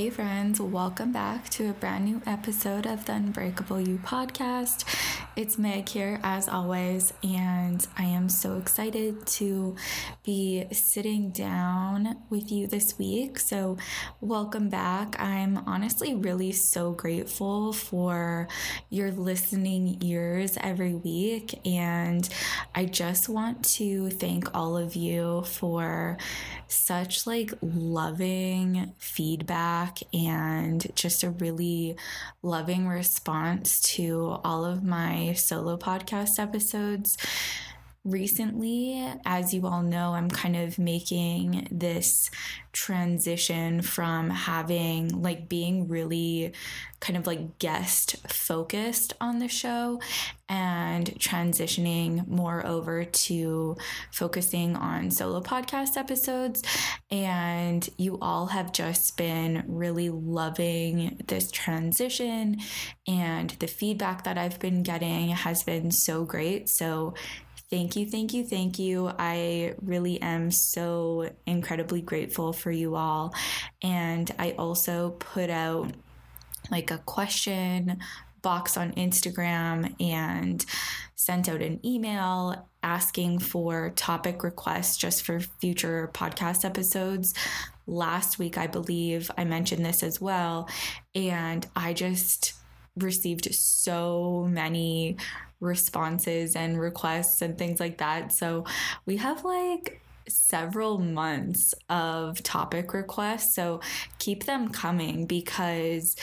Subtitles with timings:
[0.00, 4.86] Hey, friends, welcome back to a brand new episode of the Unbreakable You podcast.
[5.36, 9.76] It's Meg here, as always, and I am so excited to
[10.24, 13.38] be sitting down with you this week.
[13.38, 13.78] So,
[14.20, 15.14] welcome back.
[15.20, 18.48] I'm honestly really so grateful for
[18.90, 22.28] your listening ears every week, and
[22.74, 26.18] I just want to thank all of you for
[26.66, 31.96] such like loving feedback and just a really
[32.42, 37.16] loving response to all of my solo podcast episodes
[38.04, 42.30] recently, as you all know, I'm kind of making this
[42.72, 46.52] transition from having like being really
[47.00, 50.00] kind of like guest focused on the show
[50.48, 53.76] and transitioning more over to
[54.12, 56.62] focusing on solo podcast episodes.
[57.10, 62.58] And you all have just been really loving this transition,
[63.06, 66.68] and the feedback that I've been getting has been so great.
[66.68, 67.14] So,
[67.70, 69.12] Thank you, thank you, thank you.
[69.16, 73.32] I really am so incredibly grateful for you all.
[73.80, 75.92] And I also put out
[76.70, 78.00] like a question
[78.42, 80.64] box on Instagram and
[81.14, 87.34] sent out an email asking for topic requests just for future podcast episodes.
[87.86, 90.68] Last week, I believe I mentioned this as well.
[91.14, 92.54] And I just
[92.96, 95.16] received so many
[95.60, 98.32] responses and requests and things like that.
[98.32, 98.64] So
[99.06, 103.54] we have like several months of topic requests.
[103.54, 103.80] So
[104.18, 106.16] keep them coming because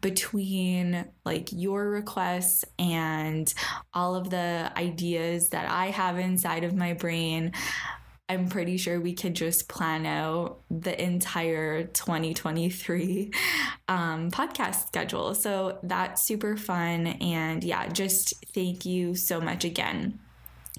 [0.00, 3.52] between like your requests and
[3.92, 7.52] all of the ideas that I have inside of my brain,
[8.28, 13.30] I'm pretty sure we could just plan out the entire 2023
[13.88, 15.34] um, podcast schedule.
[15.34, 17.06] So that's super fun.
[17.06, 20.18] And yeah, just thank you so much again.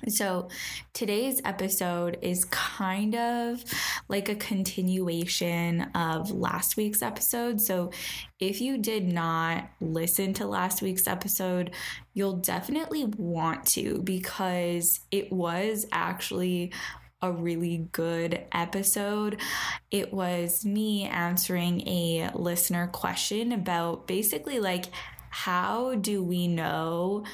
[0.07, 0.47] So,
[0.93, 3.63] today's episode is kind of
[4.07, 7.59] like a continuation of last week's episode.
[7.59, 7.91] So,
[8.39, 11.71] if you did not listen to last week's episode,
[12.13, 16.71] you'll definitely want to because it was actually
[17.21, 19.39] a really good episode.
[19.91, 24.85] It was me answering a listener question about basically like
[25.29, 27.25] how do we know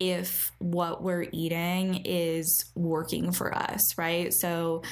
[0.00, 4.32] if what we're eating is working for us, right?
[4.32, 4.82] So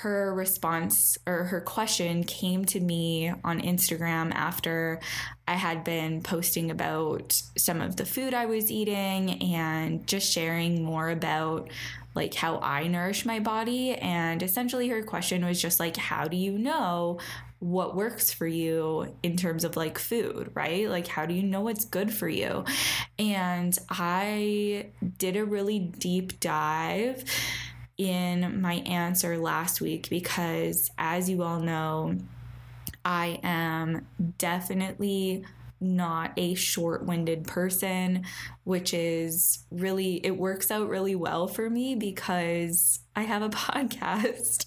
[0.00, 4.98] her response or her question came to me on Instagram after
[5.46, 10.82] I had been posting about some of the food I was eating and just sharing
[10.82, 11.68] more about
[12.14, 13.94] like how I nourish my body.
[13.94, 17.18] And essentially, her question was just like, how do you know
[17.58, 20.88] what works for you in terms of like food, right?
[20.88, 22.64] Like, how do you know what's good for you?
[23.18, 24.86] And I
[25.18, 27.22] did a really deep dive
[28.00, 32.16] in my answer last week because, as you all know,
[33.04, 34.06] I am
[34.38, 35.44] definitely
[35.82, 38.24] not a short winded person,
[38.64, 44.64] which is really, it works out really well for me because I have a podcast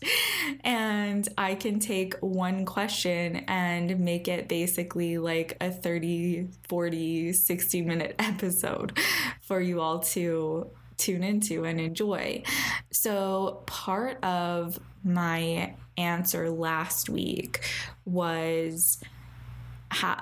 [0.64, 7.82] and I can take one question and make it basically like a 30, 40, 60
[7.82, 9.00] minute episode
[9.42, 12.44] for you all to tune into and enjoy.
[12.92, 17.62] So, part of my answer last week
[18.06, 19.00] was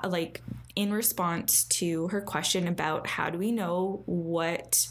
[0.04, 0.42] like
[0.76, 4.86] in response to her question about how do we know what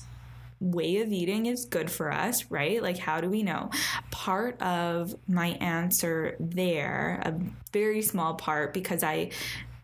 [0.60, 2.82] way of eating is good for us, right?
[2.82, 3.72] Like, how do we know?
[4.12, 7.34] Part of my answer there, a
[7.74, 9.32] very small part, because I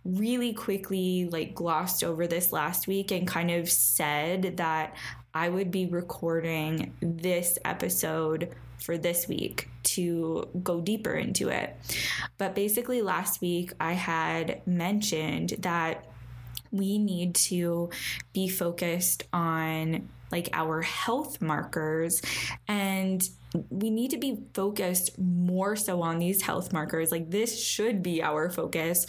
[0.06, 4.96] really quickly like glossed over this last week and kind of said that
[5.38, 11.76] I would be recording this episode for this week to go deeper into it.
[12.40, 16.06] But basically, last week I had mentioned that
[16.72, 17.92] we need to
[18.34, 22.22] be focused on like our health markers.
[22.68, 23.22] And
[23.70, 27.12] we need to be focused more so on these health markers.
[27.12, 29.06] Like this should be our focus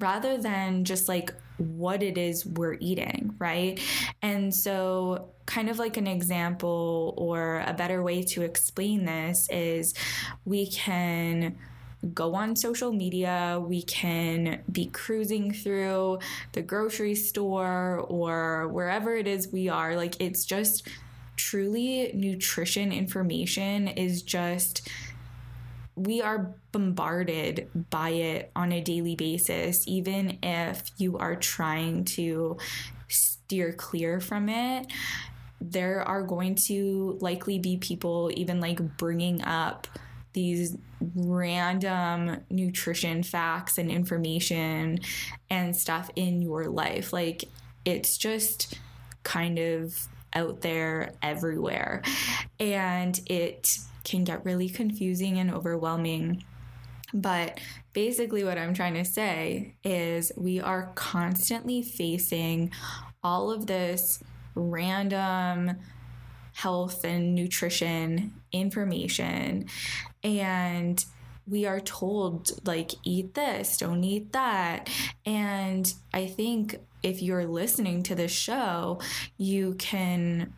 [0.00, 3.80] rather than just like what it is we're eating right?
[4.22, 9.94] And so kind of like an example or a better way to explain this is
[10.44, 11.56] we can
[12.14, 13.62] go on social media.
[13.64, 16.18] We can be cruising through
[16.52, 19.96] the grocery store or wherever it is we are.
[19.96, 20.88] Like, it's just
[21.36, 24.88] truly nutrition information is just
[25.94, 32.56] we are bombarded by it on a daily basis, even if you are trying to
[33.08, 34.86] steer clear from it.
[35.60, 39.86] There are going to likely be people even like bringing up
[40.32, 40.76] these
[41.14, 45.00] random nutrition facts and information
[45.50, 47.12] and stuff in your life.
[47.12, 47.44] Like
[47.84, 48.78] it's just
[49.22, 52.02] kind of out there everywhere.
[52.58, 53.68] And it
[54.04, 56.44] can get really confusing and overwhelming.
[57.14, 57.60] But
[57.92, 62.72] basically, what I'm trying to say is we are constantly facing
[63.22, 64.22] all of this
[64.54, 65.76] random
[66.52, 69.66] health and nutrition information.
[70.22, 71.04] And
[71.48, 74.88] we are told like eat this don't eat that.
[75.26, 79.00] And i think if you're listening to this show
[79.38, 80.52] you can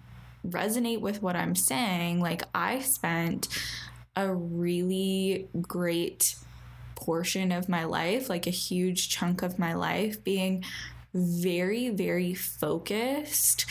[0.47, 2.21] resonate with what i'm saying.
[2.21, 3.49] Like i spent
[4.17, 6.37] a really great
[6.95, 10.65] portion of my life like a huge chunk of my life being
[11.13, 13.71] very very focused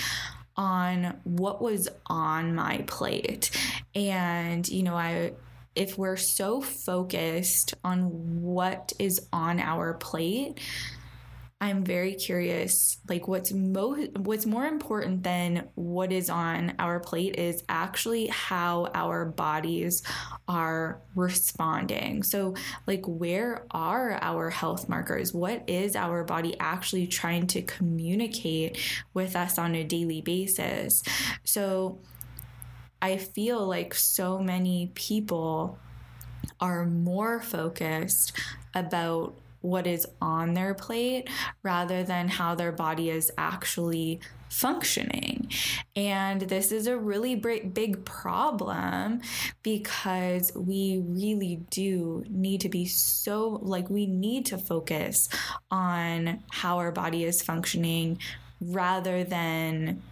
[0.56, 3.52] on what was on my plate.
[3.96, 5.34] And you know i
[5.76, 10.60] if we're so focused on what is on our plate,
[11.64, 17.38] I'm very curious like what's most what's more important than what is on our plate
[17.38, 20.04] is actually how our bodies
[20.46, 22.24] are responding.
[22.24, 22.56] So
[22.86, 25.34] like where are our health markers?
[25.34, 28.78] What is our body actually trying to communicate
[29.14, 31.02] with us on a daily basis?
[31.46, 32.00] So
[33.02, 35.80] I feel like so many people
[36.60, 38.38] are more focused
[38.76, 41.30] about what is on their plate
[41.64, 44.20] rather than how their body is actually
[44.50, 45.50] functioning.
[45.96, 49.22] And this is a really big problem
[49.64, 55.30] because we really do need to be so, like, we need to focus
[55.72, 58.20] on how our body is functioning
[58.62, 60.04] rather than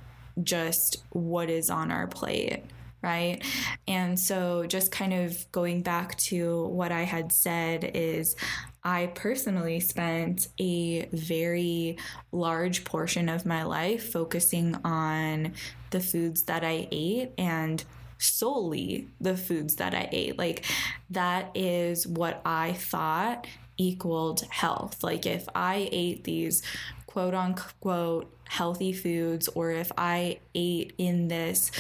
[0.41, 2.63] just what is on our plate
[3.01, 3.43] right?
[3.87, 8.35] And so, just kind of going back to what I had said, is
[8.83, 11.97] I personally spent a very
[12.31, 15.53] large portion of my life focusing on
[15.91, 17.83] the foods that I ate and
[18.17, 20.37] solely the foods that I ate.
[20.37, 20.65] Like,
[21.09, 25.03] that is what I thought equaled health.
[25.03, 26.61] Like, if I ate these
[27.07, 31.71] quote unquote healthy foods, or if I ate in this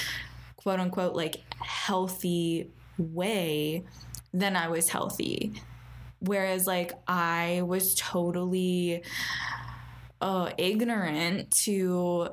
[0.61, 3.83] quote unquote like healthy way,
[4.33, 5.53] then I was healthy.
[6.19, 9.03] Whereas like I was totally
[10.21, 12.29] uh, ignorant to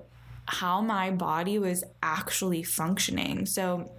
[0.46, 3.46] how my body was actually functioning.
[3.46, 3.90] So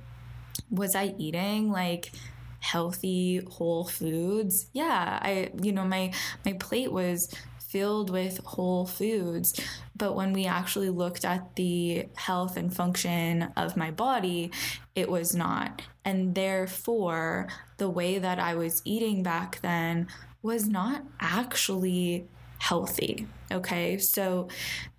[0.70, 2.12] was I eating like
[2.60, 4.68] healthy whole foods?
[4.74, 6.14] Yeah, I you know my
[6.46, 9.60] my plate was filled with whole foods.
[10.00, 14.52] But when we actually looked at the health and function of my body,
[14.96, 15.84] it was not.
[16.04, 20.08] And therefore, the way that I was eating back then
[20.42, 22.26] was not actually
[22.58, 23.28] healthy.
[23.52, 24.48] Okay, so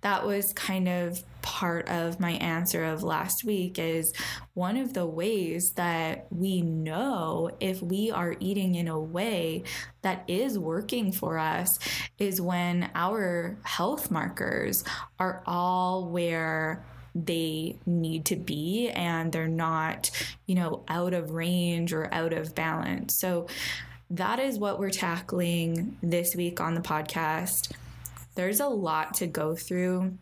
[0.01, 4.13] that was kind of part of my answer of last week is
[4.53, 9.63] one of the ways that we know if we are eating in a way
[10.01, 11.79] that is working for us
[12.17, 14.83] is when our health markers
[15.19, 16.83] are all where
[17.13, 20.11] they need to be and they're not,
[20.45, 23.15] you know, out of range or out of balance.
[23.15, 23.47] So
[24.09, 27.71] that is what we're tackling this week on the podcast.
[28.35, 30.17] There's a lot to go through,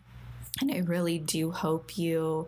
[0.61, 2.47] and I really do hope you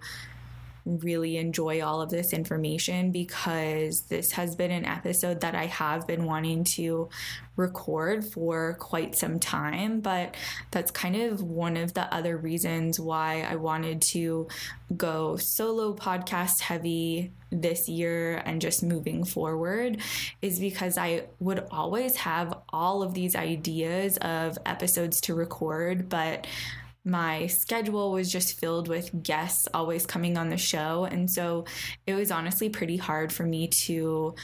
[0.86, 6.08] really enjoy all of this information because this has been an episode that I have
[6.08, 7.10] been wanting to
[7.56, 10.00] record for quite some time.
[10.00, 10.36] But
[10.72, 14.48] that's kind of one of the other reasons why I wanted to
[14.96, 19.98] go solo podcast heavy this year and just moving forward
[20.42, 26.48] is because I would always have all of these ideas of episodes to record, but
[27.04, 31.06] my schedule was just filled with guests always coming on the show.
[31.06, 31.66] And so
[32.06, 34.36] it was honestly pretty hard for me to,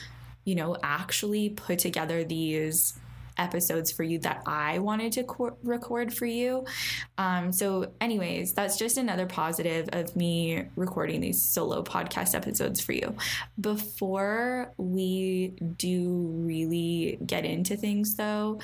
[0.43, 2.97] you know, actually put together these
[3.37, 6.65] episodes for you that I wanted to co- record for you.
[7.17, 12.93] Um, so, anyways, that's just another positive of me recording these solo podcast episodes for
[12.93, 13.15] you.
[13.59, 18.59] Before we do really get into things, though,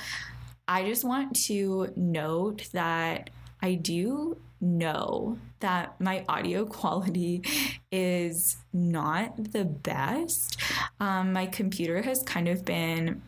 [0.67, 3.29] I just want to note that
[3.63, 7.43] I do know that my audio quality
[7.91, 10.57] is not the best.
[10.99, 13.21] Um, my computer has kind of been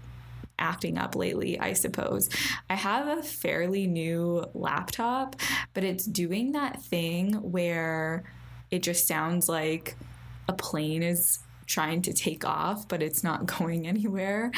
[0.60, 2.30] acting up lately, I suppose.
[2.70, 5.38] I have a fairly new laptop,
[5.74, 8.24] but it's doing that thing where
[8.72, 9.96] it just sounds like
[10.48, 14.52] a plane is trying to take off, but it's not going anywhere.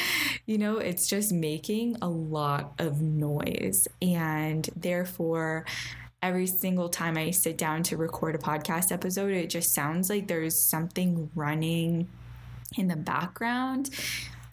[0.46, 3.88] You know, it's just making a lot of noise.
[4.02, 5.64] And therefore,
[6.22, 10.26] every single time I sit down to record a podcast episode, it just sounds like
[10.28, 12.08] there's something running
[12.76, 13.90] in the background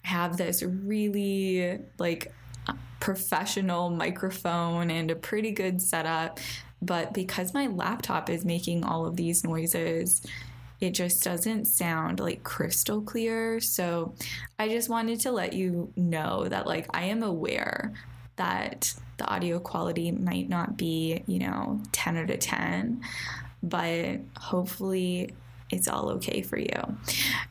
[0.04, 2.32] I have this really like
[3.00, 6.38] professional microphone and a pretty good setup.
[6.80, 10.22] But because my laptop is making all of these noises,
[10.80, 13.60] it just doesn't sound like crystal clear.
[13.60, 14.14] So
[14.58, 17.94] I just wanted to let you know that, like, I am aware
[18.36, 23.00] that the audio quality might not be, you know, 10 out of 10,
[23.62, 25.30] but hopefully
[25.70, 26.98] it's all okay for you.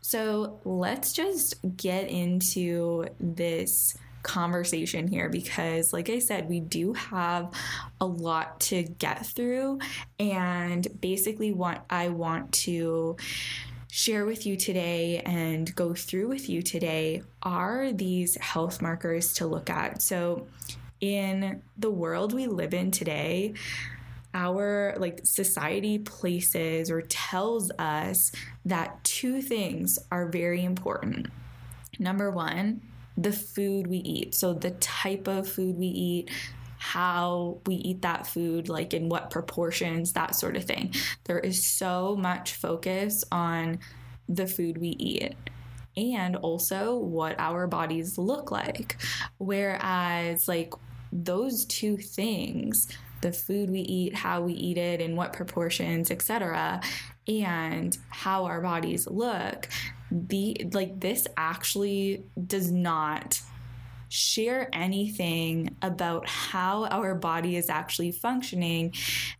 [0.02, 7.54] So let's just get into this conversation here because, like I said, we do have
[8.02, 9.80] a lot to get through.
[10.20, 13.16] And basically, what I want to
[13.92, 19.48] share with you today and go through with you today are these health markers to
[19.48, 20.02] look at.
[20.02, 20.48] So,
[21.00, 23.54] in the world we live in today,
[24.34, 28.32] our like society places or tells us
[28.66, 31.28] that two things are very important.
[32.00, 32.82] Number one,
[33.18, 34.36] the food we eat.
[34.36, 36.30] So the type of food we eat,
[36.78, 40.94] how we eat that food, like in what proportions, that sort of thing.
[41.24, 43.80] There is so much focus on
[44.28, 45.36] the food we eat
[45.98, 48.98] and also what our bodies look like.
[49.38, 50.74] Whereas, like,
[51.12, 52.88] those two things
[53.22, 56.80] the food we eat, how we eat it, in what proportions, etc.,
[57.28, 59.68] and how our bodies look,
[60.16, 63.42] the like this actually does not
[64.08, 68.94] share anything about how our body is actually functioning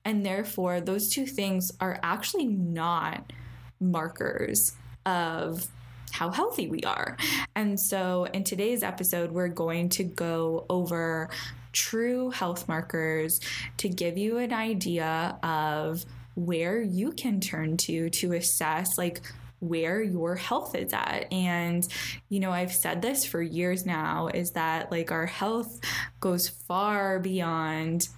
[0.04, 3.32] and therefore those two things are actually not
[3.80, 4.74] markers
[5.06, 5.68] of
[6.12, 7.18] how healthy we are.
[7.56, 11.30] And so in today's episode, we're going to go over
[11.74, 13.42] true health markers
[13.78, 16.06] to give you an idea of
[16.36, 19.22] where you can turn to to assess like
[19.68, 21.32] where your health is at.
[21.32, 21.88] And,
[22.30, 25.80] you know, I've said this for years now is that like our health
[26.20, 28.10] goes far beyond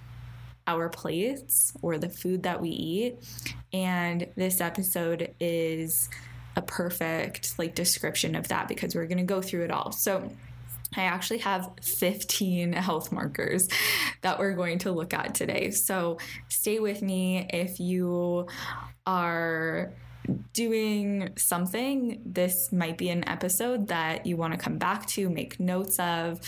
[0.65, 3.15] our plates or the food that we eat.
[3.71, 6.09] And this episode is
[6.55, 9.91] a perfect like description of that because we're going to go through it all.
[9.91, 10.31] So,
[10.95, 13.67] I actually have 15 health markers
[14.21, 15.71] that we're going to look at today.
[15.71, 18.47] So stay with me if you
[19.05, 19.91] are
[20.53, 25.59] doing something, this might be an episode that you want to come back to, make
[25.59, 26.39] notes of,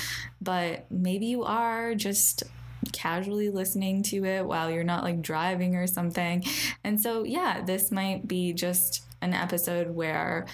[0.42, 2.44] but maybe you are just
[2.92, 6.44] casually listening to it while you're not like driving or something.
[6.84, 10.46] And so, yeah, this might be just an episode where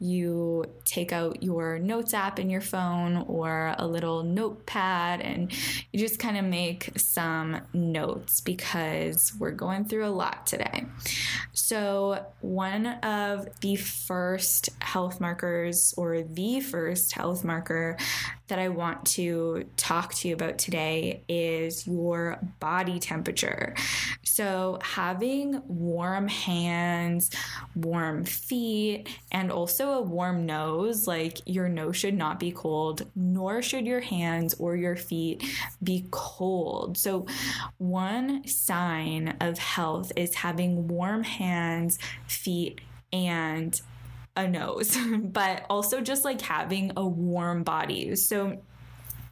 [0.00, 5.52] you take out your notes app in your phone or a little notepad and
[5.92, 10.86] you just kind of make some notes because we're going through a lot today.
[11.52, 17.96] So, one of the first health markers, or the first health marker
[18.50, 23.74] that I want to talk to you about today is your body temperature.
[24.22, 27.30] So, having warm hands,
[27.74, 33.62] warm feet, and also a warm nose, like your nose should not be cold, nor
[33.62, 35.44] should your hands or your feet
[35.82, 36.98] be cold.
[36.98, 37.26] So,
[37.78, 42.80] one sign of health is having warm hands, feet,
[43.12, 43.80] and
[44.36, 48.16] a nose, but also just like having a warm body.
[48.16, 48.62] So,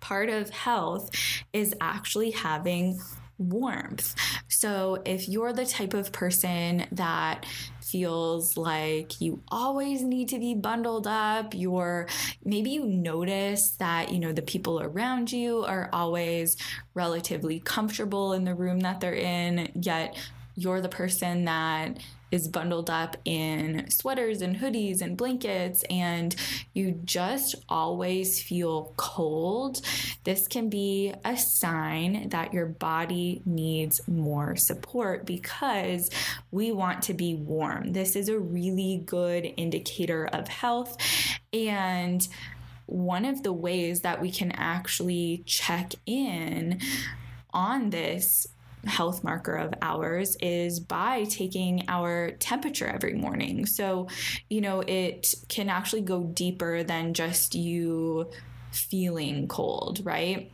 [0.01, 1.11] part of health
[1.53, 3.01] is actually having
[3.39, 4.15] warmth.
[4.49, 7.47] So if you're the type of person that
[7.81, 12.07] feels like you always need to be bundled up, you're
[12.45, 16.57] maybe you notice that, you know, the people around you are always
[16.95, 20.17] relatively comfortable in the room that they're in, yet
[20.55, 21.99] you're the person that
[22.31, 26.35] is bundled up in sweaters and hoodies and blankets, and
[26.75, 29.81] you just always feel cold,
[30.25, 36.11] this can be a sign that your body needs more support because
[36.51, 37.93] we want to be warm.
[37.93, 40.97] This is a really good indicator of health.
[41.53, 42.27] And
[42.87, 46.81] one of the ways that we can actually check in
[47.53, 48.47] on this
[48.89, 53.67] health marker of ours is by taking our temperature every morning.
[53.67, 54.09] So,
[54.49, 58.31] you know, it can actually go deeper than just you
[58.73, 60.51] feeling cold, right?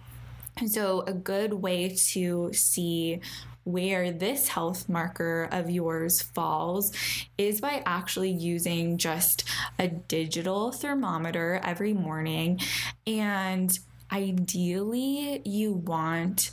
[0.57, 3.21] And so, a good way to see
[3.65, 6.93] where this health marker of yours falls
[7.39, 9.45] is by actually using just
[9.79, 12.61] a digital thermometer every morning.
[13.07, 13.77] And
[14.13, 16.51] ideally, you want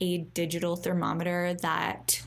[0.00, 2.22] a digital thermometer that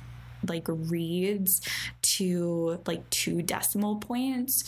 [0.47, 1.61] like reads
[2.01, 4.63] to like two decimal points.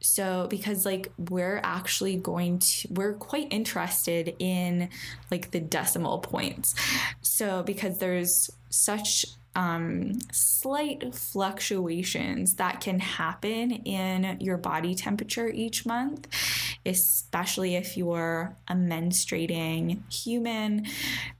[0.00, 4.90] So because like we're actually going to we're quite interested in
[5.30, 6.74] like the decimal points.
[7.22, 15.86] So because there's such um, slight fluctuations that can happen in your body temperature each
[15.86, 16.28] month,
[16.84, 20.86] especially if you're a menstruating human.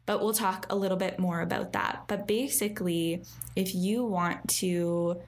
[0.06, 2.04] But we'll talk a little bit more about that.
[2.06, 3.23] But basically,
[3.56, 5.21] if you want to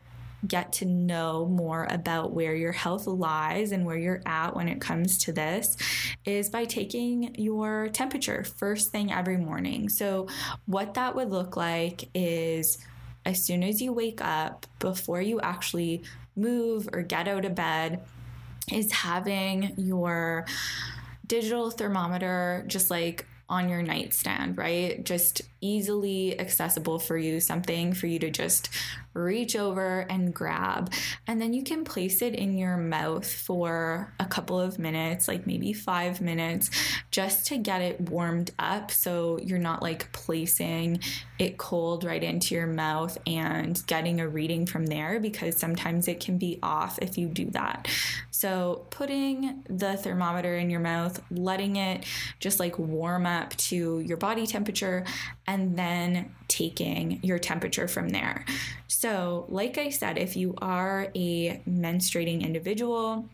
[0.46, 4.80] get to know more about where your health lies and where you're at when it
[4.80, 5.76] comes to this
[6.24, 9.88] is by taking your temperature first thing every morning.
[9.88, 10.28] So,
[10.66, 12.78] what that would look like is
[13.24, 16.02] as soon as you wake up, before you actually
[16.36, 18.02] move or get out of bed,
[18.72, 20.46] is having your
[21.26, 25.04] digital thermometer just like on your nightstand, right?
[25.04, 28.68] Just easily accessible for you, something for you to just
[29.14, 30.92] reach over and grab.
[31.26, 35.46] And then you can place it in your mouth for a couple of minutes, like
[35.46, 36.70] maybe five minutes,
[37.10, 38.90] just to get it warmed up.
[38.90, 41.00] So you're not like placing
[41.38, 46.20] it cold right into your mouth and getting a reading from there because sometimes it
[46.20, 47.88] can be off if you do that.
[48.30, 52.04] So putting the thermometer in your mouth, letting it
[52.38, 55.04] just like warm up to your body temperature,
[55.46, 58.44] and then taking your temperature from there.
[58.88, 63.26] So, like I said, if you are a menstruating individual,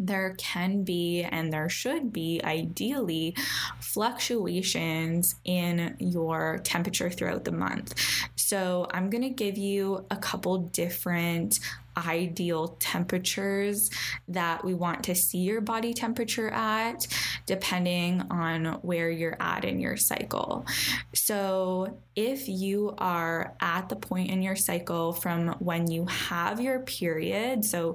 [0.00, 3.34] there can be and there should be ideally
[3.80, 7.94] fluctuations in your temperature throughout the month.
[8.36, 11.60] So, I'm going to give you a couple different
[12.06, 13.90] ideal temperatures
[14.28, 17.06] that we want to see your body temperature at,
[17.46, 20.66] depending on where you're at in your cycle.
[21.14, 26.80] So, if you are at the point in your cycle from when you have your
[26.80, 27.94] period, so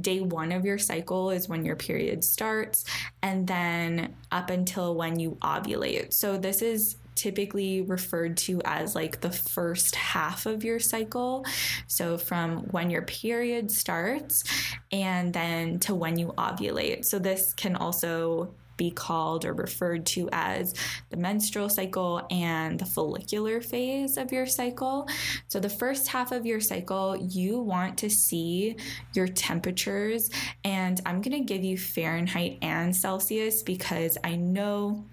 [0.00, 2.84] day one of your cycle is when your period starts,
[3.22, 6.12] and then up until when you ovulate.
[6.12, 11.44] So, this is typically referred to as like the first half of your cycle.
[11.86, 14.44] So from when your period starts
[14.92, 17.04] and then to when you ovulate.
[17.04, 20.74] So this can also be called or referred to as
[21.10, 25.08] the menstrual cycle and the follicular phase of your cycle.
[25.48, 28.76] So, the first half of your cycle, you want to see
[29.14, 30.30] your temperatures,
[30.64, 35.04] and I'm going to give you Fahrenheit and Celsius because I know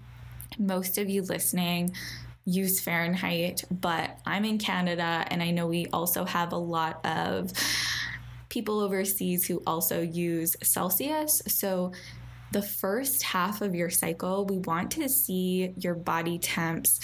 [0.58, 1.94] most of you listening
[2.44, 7.52] use Fahrenheit, but I'm in Canada and I know we also have a lot of
[8.48, 11.42] people overseas who also use Celsius.
[11.48, 11.92] So
[12.52, 17.00] the first half of your cycle, we want to see your body temps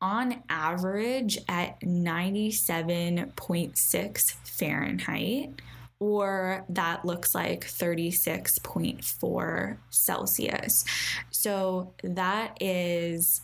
[0.00, 5.50] on average at 97.6 Fahrenheit
[5.98, 10.84] or that looks like 36.4 Celsius.
[11.30, 13.40] So that is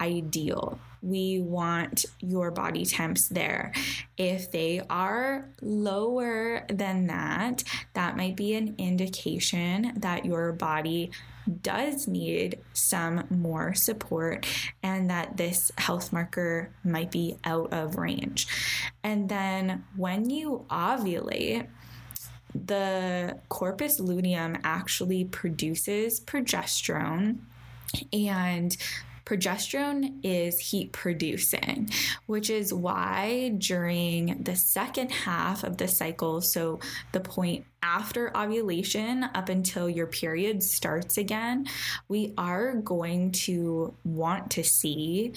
[0.00, 0.78] ideal.
[1.02, 3.72] We want your body temps there.
[4.16, 11.10] If they are lower than that, that might be an indication that your body
[11.62, 14.46] does need some more support
[14.82, 18.46] and that this health marker might be out of range.
[19.02, 21.66] And then when you ovulate,
[22.66, 27.38] the corpus luteum actually produces progesterone
[28.12, 28.76] and
[29.24, 31.88] progesterone is heat producing,
[32.26, 36.80] which is why during the second half of the cycle, so
[37.12, 41.66] the point after ovulation up until your period starts again,
[42.08, 45.32] we are going to want to see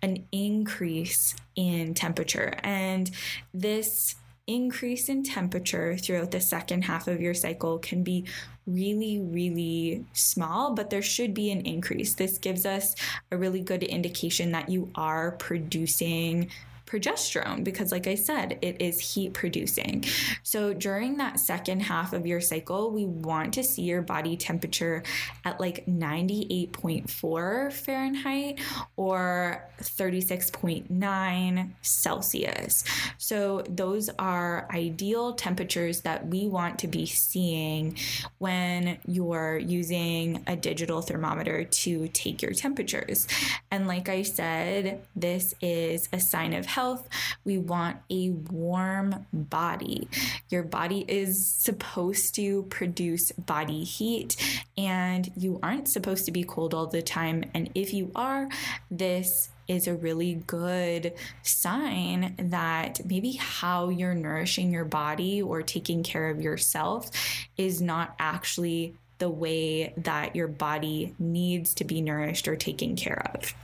[0.00, 2.54] an increase in temperature.
[2.62, 3.10] And
[3.52, 8.24] this increase in temperature throughout the second half of your cycle can be
[8.66, 12.14] really, really small, but there should be an increase.
[12.14, 12.94] This gives us
[13.30, 16.50] a really good indication that you are producing
[16.86, 20.04] progesterone because, like I said, it is heat producing.
[20.42, 25.02] So during that second half of your cycle, we want to see your body temperature
[25.44, 28.60] at like 98.4 Fahrenheit
[28.96, 32.84] or 36.9 Celsius.
[33.18, 37.96] So those are ideal temperatures that we want to be seeing
[38.38, 43.26] when you're using a digital thermometer to take your temperatures.
[43.70, 47.08] And like I said, this is a sign of health,
[47.44, 50.08] we want a warm body.
[50.48, 54.36] Your body is supposed to produce body heat,
[54.76, 57.44] and you aren't supposed to be cold all the time.
[57.54, 58.48] And if you are,
[58.90, 66.02] this is a really good sign that maybe how you're nourishing your body or taking
[66.02, 67.10] care of yourself
[67.56, 73.30] is not actually the way that your body needs to be nourished or taken care
[73.32, 73.54] of.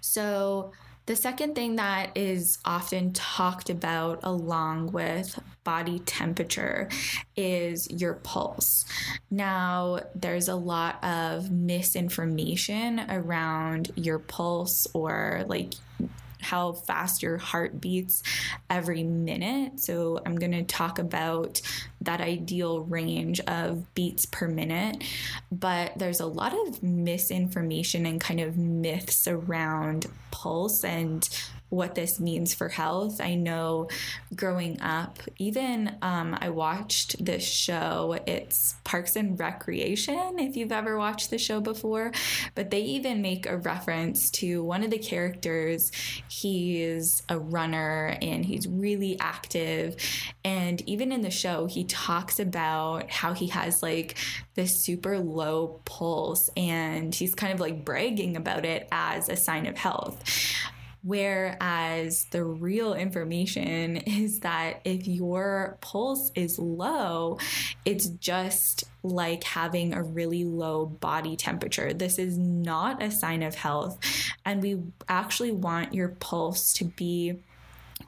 [0.00, 0.72] So,
[1.06, 6.88] the second thing that is often talked about along with body temperature
[7.36, 8.86] is your pulse.
[9.30, 15.74] Now, there's a lot of misinformation around your pulse or like
[16.44, 18.22] how fast your heart beats
[18.70, 19.80] every minute.
[19.80, 21.60] So, I'm going to talk about
[22.02, 25.02] that ideal range of beats per minute.
[25.50, 31.28] But there's a lot of misinformation and kind of myths around pulse and
[31.70, 33.20] what this means for health.
[33.20, 33.88] I know
[34.34, 40.96] growing up, even um, I watched this show, it's Parks and Recreation, if you've ever
[40.96, 42.12] watched the show before,
[42.54, 45.90] but they even make a reference to one of the characters.
[46.28, 49.96] He's a runner and he's really active.
[50.44, 54.16] And even in the show, he talks about how he has like
[54.54, 59.66] this super low pulse and he's kind of like bragging about it as a sign
[59.66, 60.22] of health.
[61.04, 67.38] Whereas the real information is that if your pulse is low,
[67.84, 71.92] it's just like having a really low body temperature.
[71.92, 73.98] This is not a sign of health.
[74.46, 77.38] And we actually want your pulse to be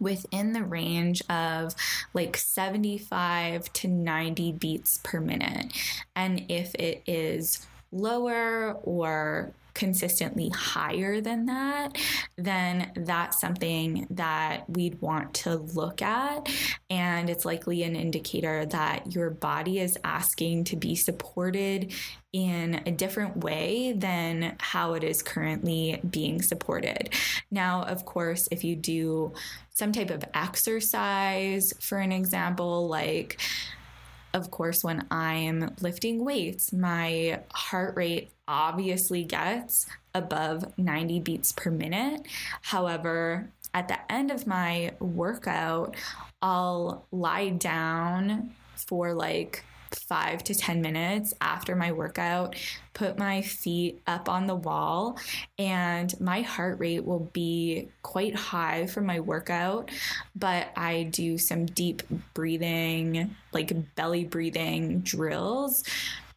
[0.01, 1.75] within the range of
[2.15, 5.73] like 75 to 90 beats per minute.
[6.15, 11.97] And if it is lower or consistently higher than that,
[12.37, 16.49] then that's something that we'd want to look at.
[16.89, 21.93] And it's likely an indicator that your body is asking to be supported
[22.33, 27.11] in a different way than how it is currently being supported.
[27.51, 29.35] Now, of course, if you do
[29.75, 33.41] some type of exercise, for an example, like
[34.35, 41.71] of course, when I'm lifting weights, my heart rate obviously gets above 90 beats per
[41.71, 42.27] minute.
[42.63, 45.97] However, at the end of my workout,
[46.41, 52.57] I'll lie down for like five to 10 minutes after my workout,
[52.93, 55.19] put my feet up on the wall,
[55.59, 59.91] and my heart rate will be quite high for my workout.
[60.35, 62.03] But I do some deep
[62.35, 65.85] breathing, like belly breathing drills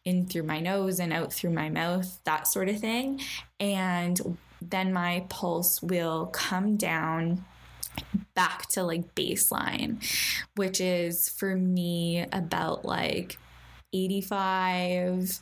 [0.04, 3.20] in through my nose and out through my mouth, that sort of thing.
[3.58, 7.44] And then my pulse will come down
[8.34, 10.02] back to like baseline,
[10.56, 13.38] which is for me about like
[13.92, 15.38] 85.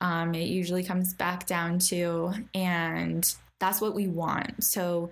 [0.00, 4.62] Um, it usually comes back down to, and that's what we want.
[4.62, 5.10] So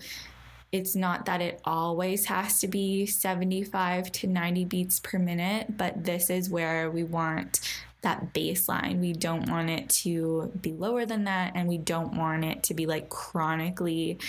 [0.70, 6.04] it's not that it always has to be 75 to 90 beats per minute, but
[6.04, 7.60] this is where we want
[8.06, 9.00] that baseline.
[9.00, 12.74] We don't want it to be lower than that, and we don't want it to
[12.74, 14.20] be like chronically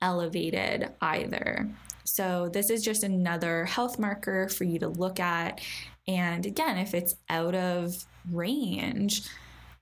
[0.00, 1.68] elevated either.
[2.04, 5.60] So, this is just another health marker for you to look at.
[6.06, 9.22] And again, if it's out of range,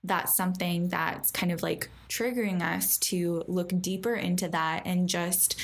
[0.03, 5.61] that's something that's kind of like triggering us to look deeper into that and just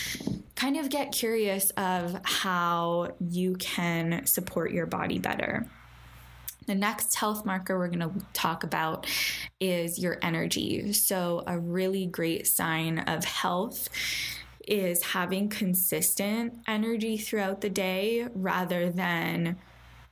[0.55, 5.65] kind of get curious of how you can support your body better.
[6.69, 9.07] The next health marker we're going to talk about
[9.59, 10.93] is your energy.
[10.93, 13.89] So, a really great sign of health
[14.67, 19.57] is having consistent energy throughout the day rather than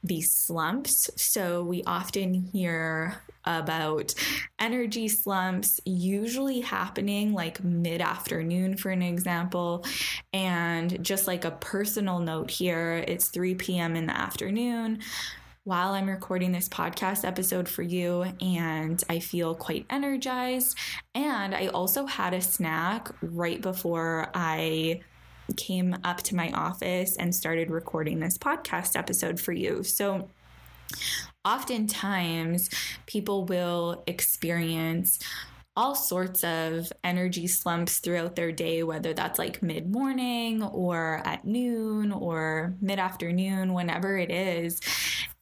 [0.04, 1.12] these slumps.
[1.16, 4.16] So, we often hear about
[4.58, 9.86] energy slumps usually happening like mid afternoon, for an example.
[10.34, 13.96] And just like a personal note here, it's 3 p.m.
[13.96, 15.04] in the afternoon
[15.68, 20.78] while I'm recording this podcast episode for you, and I feel quite energized.
[21.14, 25.02] And I also had a snack right before I
[25.58, 29.84] came up to my office and started recording this podcast episode for you.
[29.84, 30.30] So,
[31.44, 32.70] oftentimes,
[33.06, 35.20] people will experience
[35.78, 41.46] all sorts of energy slumps throughout their day, whether that's like mid morning or at
[41.46, 44.82] noon or mid afternoon, whenever it is.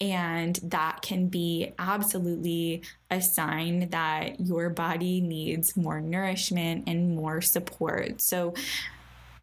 [0.01, 7.39] And that can be absolutely a sign that your body needs more nourishment and more
[7.39, 8.19] support.
[8.19, 8.53] So,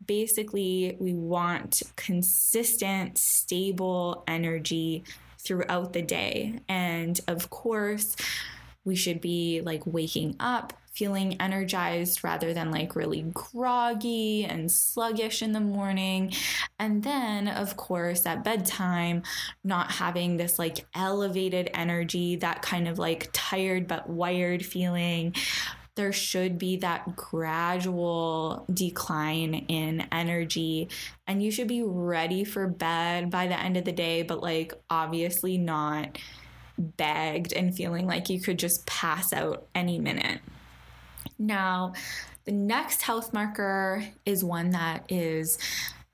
[0.05, 5.05] basically, we want consistent, stable energy
[5.39, 6.61] throughout the day.
[6.69, 8.15] And of course,
[8.85, 15.43] we should be like waking up feeling energized rather than like really groggy and sluggish
[15.43, 16.33] in the morning.
[16.79, 19.23] And then, of course, at bedtime,
[19.65, 25.35] not having this like elevated energy, that kind of like tired but wired feeling
[25.95, 30.89] there should be that gradual decline in energy
[31.27, 34.73] and you should be ready for bed by the end of the day but like
[34.89, 36.17] obviously not
[36.79, 40.41] bagged and feeling like you could just pass out any minute.
[41.43, 41.95] Now,
[42.45, 45.59] the next health marker is one that is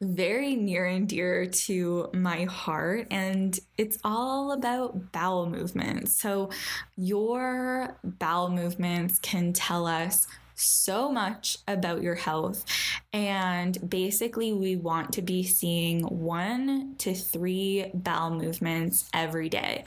[0.01, 6.15] very near and dear to my heart, and it's all about bowel movements.
[6.21, 6.51] So,
[6.97, 12.65] your bowel movements can tell us so much about your health.
[13.13, 19.85] And basically, we want to be seeing one to three bowel movements every day,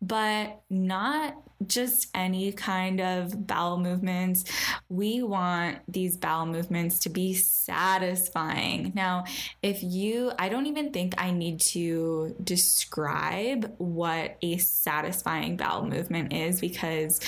[0.00, 1.36] but not
[1.66, 4.44] just any kind of bowel movements.
[4.88, 8.92] We want these bowel movements to be satisfying.
[8.94, 9.24] Now,
[9.62, 16.32] if you, I don't even think I need to describe what a satisfying bowel movement
[16.32, 17.20] is because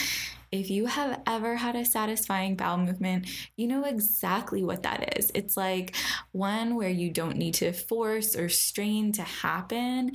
[0.52, 5.30] if you have ever had a satisfying bowel movement, you know exactly what that is.
[5.34, 5.94] It's like
[6.32, 10.12] one where you don't need to force or strain to happen,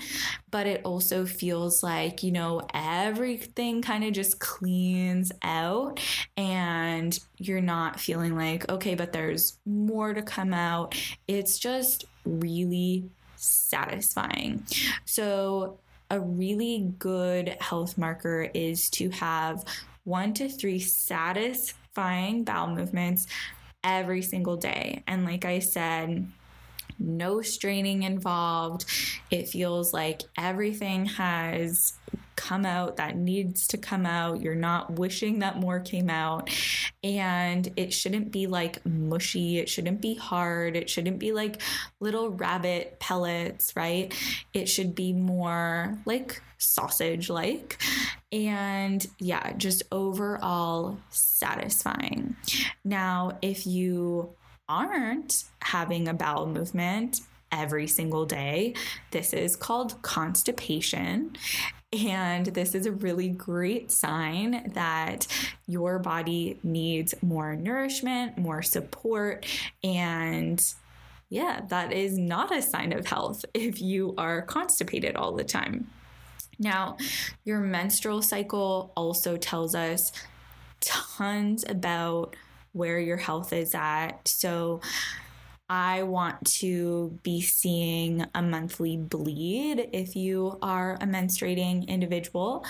[0.50, 6.00] but it also feels like, you know, everything kind of just cleans out
[6.38, 10.96] and you're not feeling like, okay, but there's more to come out.
[11.28, 14.64] It's just really satisfying.
[15.06, 19.64] So, a really good health marker is to have
[20.04, 23.28] one to three satisfying bowel movements
[23.84, 25.04] every single day.
[25.08, 26.28] And like I said,
[27.00, 28.86] no straining involved.
[29.32, 31.94] It feels like everything has
[32.36, 34.42] come out that needs to come out.
[34.42, 36.50] You're not wishing that more came out.
[37.04, 39.58] And it shouldn't be like mushy.
[39.58, 40.76] It shouldn't be hard.
[40.76, 41.62] It shouldn't be like
[42.00, 44.14] little rabbit pellets, right?
[44.54, 47.82] It should be more like sausage like.
[48.32, 52.36] And yeah, just overall satisfying.
[52.84, 54.36] Now, if you
[54.72, 57.20] aren't having a bowel movement
[57.52, 58.74] every single day.
[59.12, 61.36] This is called constipation.
[61.92, 65.28] And this is a really great sign that
[65.68, 69.46] your body needs more nourishment, more support,
[69.84, 70.64] and
[71.28, 75.90] yeah, that is not a sign of health if you are constipated all the time.
[76.62, 76.98] Now,
[77.44, 80.12] your menstrual cycle also tells us
[80.80, 82.36] tons about
[82.74, 84.28] where your health is at.
[84.28, 84.80] So,
[85.72, 92.66] I want to be seeing a monthly bleed if you are a menstruating individual,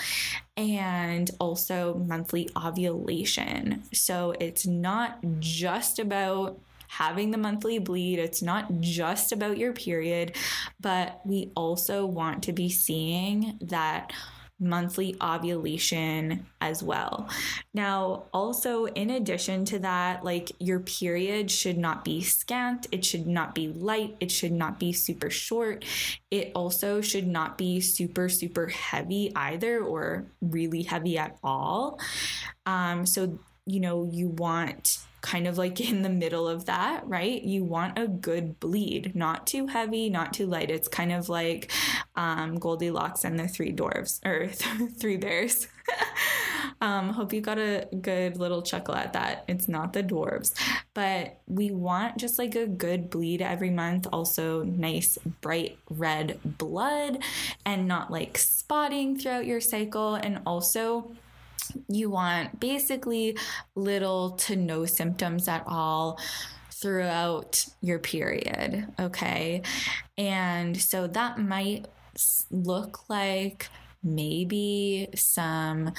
[0.56, 3.82] and also monthly ovulation.
[3.92, 6.60] So it's not just about
[6.92, 10.36] having the monthly bleed, it's not just about your period,
[10.78, 14.12] but we also want to be seeing that
[14.60, 17.30] monthly ovulation as well.
[17.72, 23.26] Now, also, in addition to that, like your period should not be scant, it should
[23.26, 25.86] not be light, it should not be super short.
[26.30, 31.98] It also should not be super, super heavy either, or really heavy at all.
[32.66, 37.42] Um, so, you know, you want kind of like in the middle of that, right?
[37.42, 40.70] You want a good bleed, not too heavy, not too light.
[40.70, 41.72] It's kind of like
[42.16, 44.48] um, Goldilocks and the three dwarves or
[44.98, 45.68] three bears.
[46.80, 49.44] um, hope you got a good little chuckle at that.
[49.48, 50.52] It's not the dwarves,
[50.94, 54.06] but we want just like a good bleed every month.
[54.12, 57.22] Also, nice bright red blood
[57.64, 60.14] and not like spotting throughout your cycle.
[60.14, 61.12] And also,
[61.88, 63.36] you want basically
[63.74, 66.18] little to no symptoms at all
[66.70, 68.86] throughout your period.
[68.98, 69.62] Okay.
[70.18, 71.86] And so that might
[72.50, 73.68] look like
[74.02, 75.92] maybe some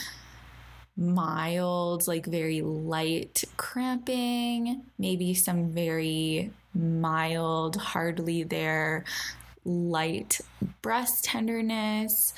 [0.95, 9.05] mild, like very light cramping, maybe some very mild, hardly there,
[9.65, 10.41] light
[10.81, 12.33] breast tenderness.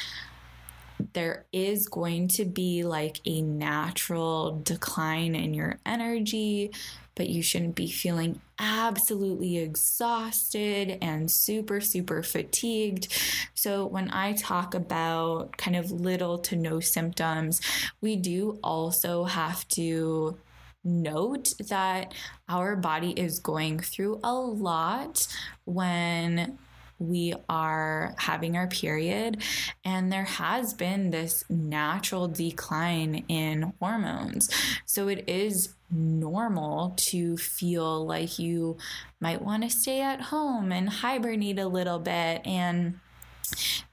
[1.14, 6.72] There is going to be like a natural decline in your energy
[7.16, 13.08] but you shouldn't be feeling absolutely exhausted and super, super fatigued.
[13.54, 17.62] So, when I talk about kind of little to no symptoms,
[18.02, 20.38] we do also have to
[20.84, 22.14] note that
[22.48, 25.28] our body is going through a lot
[25.64, 26.60] when
[27.00, 29.42] we are having our period,
[29.84, 34.50] and there has been this natural decline in hormones.
[34.86, 38.78] So it is normal to feel like you
[39.20, 43.00] might want to stay at home and hibernate a little bit and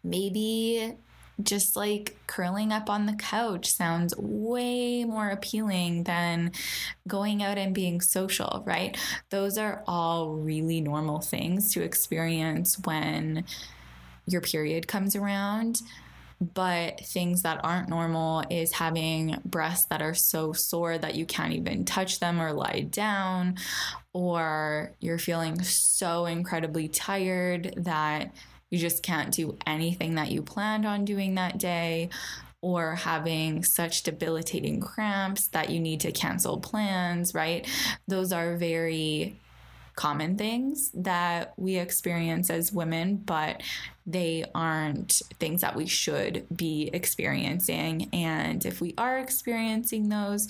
[0.02, 0.94] maybe
[1.42, 6.52] just like curling up on the couch sounds way more appealing than
[7.06, 8.96] going out and being social, right?
[9.30, 13.44] Those are all really normal things to experience when
[14.26, 15.80] your period comes around.
[16.54, 21.52] But things that aren't normal is having breasts that are so sore that you can't
[21.52, 23.58] even touch them or lie down,
[24.12, 28.34] or you're feeling so incredibly tired that
[28.72, 32.08] you just can't do anything that you planned on doing that day,
[32.62, 37.68] or having such debilitating cramps that you need to cancel plans, right?
[38.08, 39.36] Those are very
[39.94, 43.62] common things that we experience as women, but
[44.06, 48.08] they aren't things that we should be experiencing.
[48.12, 50.48] And if we are experiencing those,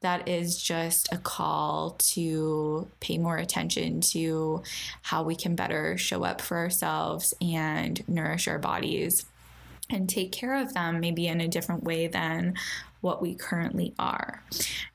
[0.00, 4.62] that is just a call to pay more attention to
[5.02, 9.26] how we can better show up for ourselves and nourish our bodies
[9.90, 12.54] and take care of them maybe in a different way than
[13.04, 14.42] what we currently are.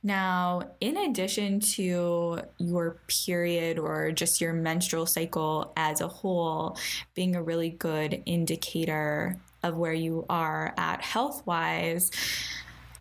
[0.02, 6.76] Now, in addition to your period or just your menstrual cycle as a whole
[7.14, 12.10] being a really good indicator of where you are at health wise,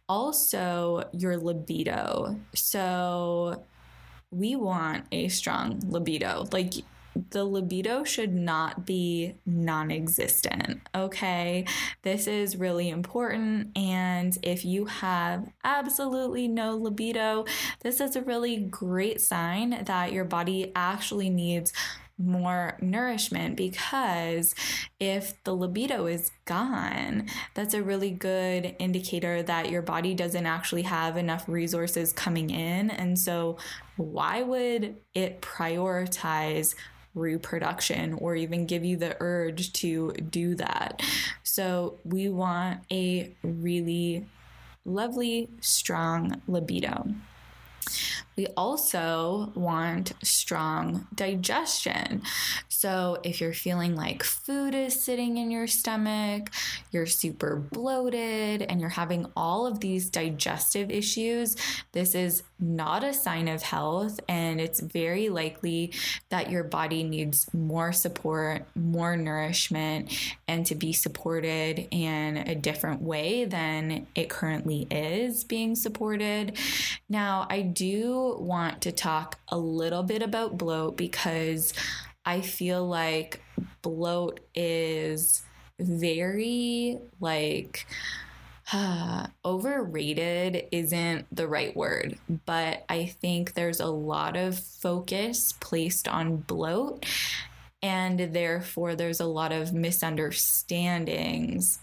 [0.09, 2.39] also your libido.
[2.55, 3.65] So,
[4.31, 6.47] we want a strong libido.
[6.53, 6.75] Like,
[7.31, 10.81] the libido should not be non existent.
[10.95, 11.67] Okay.
[12.03, 13.77] This is really important.
[13.77, 17.45] And if you have absolutely no libido,
[17.81, 21.73] this is a really great sign that your body actually needs
[22.19, 24.53] more nourishment because
[24.99, 30.83] if the libido is gone, that's a really good indicator that your body doesn't actually
[30.83, 32.91] have enough resources coming in.
[32.91, 33.57] And so,
[33.97, 36.75] why would it prioritize
[37.19, 41.03] reproduction or even give you the urge to do that.
[41.43, 44.27] So we want a really
[44.85, 47.15] lovely, strong libido.
[48.39, 52.23] We also want strong digestion.
[52.69, 56.51] So, if you're feeling like food is sitting in your stomach,
[56.93, 61.57] you're super bloated, and you're having all of these digestive issues,
[61.91, 64.21] this is not a sign of health.
[64.29, 65.93] And it's very likely
[66.29, 70.13] that your body needs more support, more nourishment,
[70.47, 76.57] and to be supported in a different way than it currently is being supported.
[77.09, 81.73] Now, I do want to talk a little bit about bloat because
[82.25, 83.43] I feel like
[83.83, 85.43] bloat is
[85.81, 87.87] very like
[88.73, 96.07] uh, overrated isn't the right word, but I think there's a lot of focus placed
[96.07, 97.07] on bloat,
[97.83, 101.79] and therefore there's a lot of misunderstandings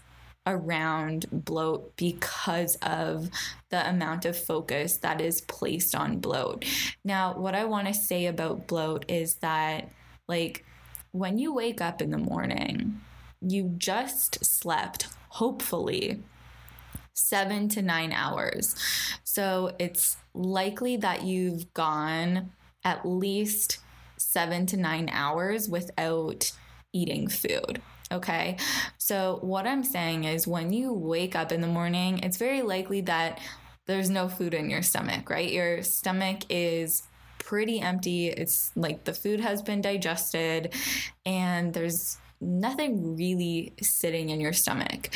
[0.46, 3.28] around bloat because of
[3.70, 6.64] the amount of focus that is placed on bloat.
[7.04, 9.90] Now, what I want to say about bloat is that,
[10.28, 10.64] like,
[11.12, 13.00] when you wake up in the morning,
[13.40, 16.22] you just slept, hopefully,
[17.14, 18.74] seven to nine hours.
[19.24, 22.52] So it's likely that you've gone
[22.84, 23.78] at least
[24.16, 26.52] seven to nine hours without
[26.92, 27.80] eating food.
[28.12, 28.56] Okay.
[28.98, 33.00] So, what I'm saying is when you wake up in the morning, it's very likely
[33.02, 33.40] that
[33.86, 35.50] there's no food in your stomach, right?
[35.50, 37.02] Your stomach is
[37.38, 38.28] pretty empty.
[38.28, 40.74] It's like the food has been digested
[41.24, 45.10] and there's nothing really sitting in your stomach.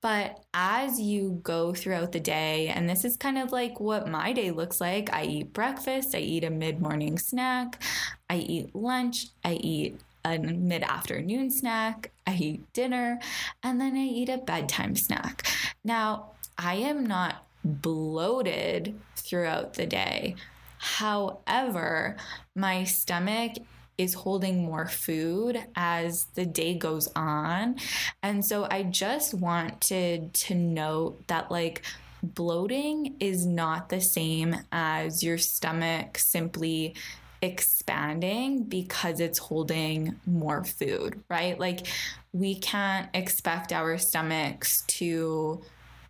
[0.00, 4.32] But as you go throughout the day, and this is kind of like what my
[4.32, 7.82] day looks like I eat breakfast, I eat a mid morning snack,
[8.30, 10.00] I eat lunch, I eat
[10.34, 13.20] a mid afternoon snack, I eat dinner,
[13.62, 15.46] and then I eat a bedtime snack.
[15.84, 20.36] Now, I am not bloated throughout the day.
[20.78, 22.16] However,
[22.54, 23.52] my stomach
[23.98, 27.76] is holding more food as the day goes on.
[28.22, 31.82] And so I just wanted to note that, like,
[32.22, 36.94] bloating is not the same as your stomach simply
[37.42, 41.58] expanding because it's holding more food, right?
[41.58, 41.86] Like,
[42.32, 45.62] we can't expect our stomachs to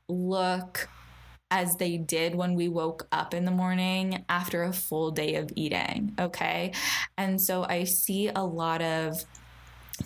[0.09, 0.89] look
[1.51, 5.51] as they did when we woke up in the morning after a full day of
[5.55, 6.13] eating.
[6.19, 6.73] Okay.
[7.17, 9.25] And so I see a lot of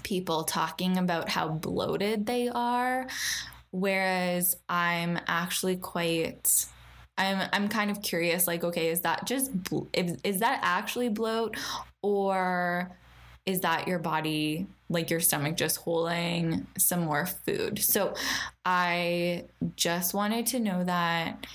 [0.02, 3.06] people talking about how bloated they are,
[3.70, 6.66] whereas I'm actually quite.
[7.20, 9.50] I'm, I'm kind of curious like okay is that just
[9.92, 11.56] is, is that actually bloat?
[12.02, 12.96] Or
[13.46, 17.78] is that your body like your stomach just holding some more food?
[17.78, 18.14] So
[18.64, 19.44] i
[19.76, 21.46] just wanted to know that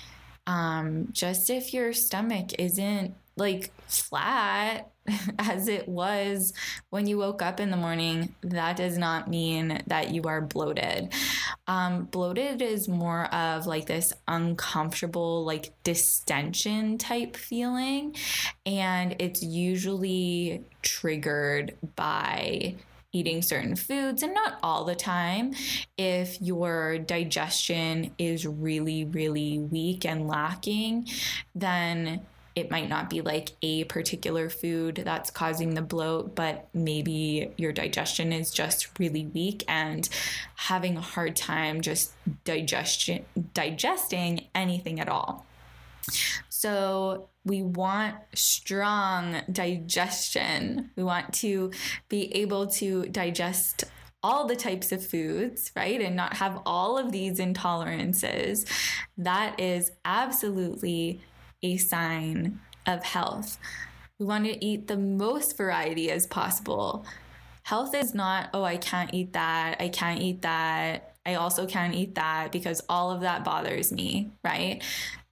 [0.46, 4.90] um, just if your stomach isn't like flat
[5.38, 6.52] as it was
[6.90, 11.12] when you woke up in the morning, that does not mean that you are bloated.
[11.66, 18.16] Um, bloated is more of like this uncomfortable, like distension type feeling.
[18.64, 22.74] And it's usually triggered by
[23.12, 25.54] eating certain foods and not all the time.
[25.96, 31.08] If your digestion is really, really weak and lacking,
[31.54, 32.26] then
[32.56, 37.70] it might not be like a particular food that's causing the bloat, but maybe your
[37.70, 40.08] digestion is just really weak and
[40.56, 42.12] having a hard time just
[42.44, 45.46] digestion digesting anything at all.
[46.48, 50.90] So, we want strong digestion.
[50.96, 51.70] We want to
[52.08, 53.84] be able to digest
[54.22, 56.00] all the types of foods, right?
[56.00, 58.66] And not have all of these intolerances.
[59.16, 61.20] That is absolutely
[61.66, 63.58] a sign of health.
[64.18, 67.04] We want to eat the most variety as possible.
[67.64, 69.76] Health is not, oh, I can't eat that.
[69.80, 71.16] I can't eat that.
[71.26, 74.82] I also can't eat that because all of that bothers me, right?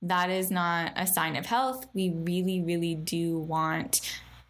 [0.03, 1.87] That is not a sign of health.
[1.95, 4.01] We really, really do want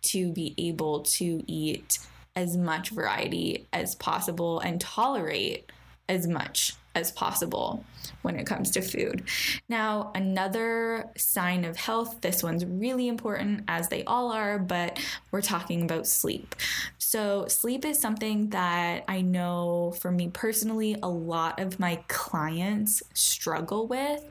[0.02, 1.98] to be able to eat
[2.34, 5.70] as much variety as possible and tolerate
[6.08, 7.84] as much as possible
[8.22, 9.24] when it comes to food.
[9.68, 14.98] Now, another sign of health, this one's really important as they all are, but
[15.30, 16.54] we're talking about sleep.
[16.98, 23.02] So, sleep is something that I know for me personally, a lot of my clients
[23.12, 24.24] struggle with.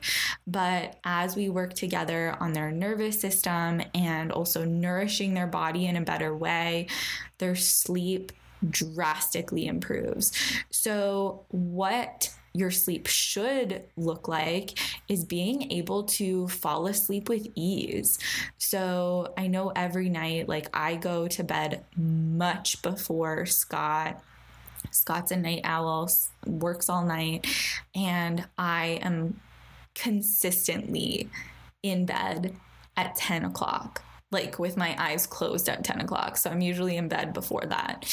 [0.46, 5.96] But as we work together on their nervous system and also nourishing their body in
[5.96, 6.88] a better way,
[7.38, 8.32] their sleep
[8.68, 10.32] drastically improves.
[10.70, 14.78] So, what your sleep should look like
[15.08, 18.18] is being able to fall asleep with ease.
[18.58, 24.22] So I know every night, like I go to bed much before Scott.
[24.92, 26.08] Scott's a night owl,
[26.46, 27.46] works all night,
[27.94, 29.40] and I am
[29.96, 31.28] consistently
[31.82, 32.54] in bed
[32.96, 36.36] at 10 o'clock, like with my eyes closed at 10 o'clock.
[36.36, 38.06] So I'm usually in bed before that.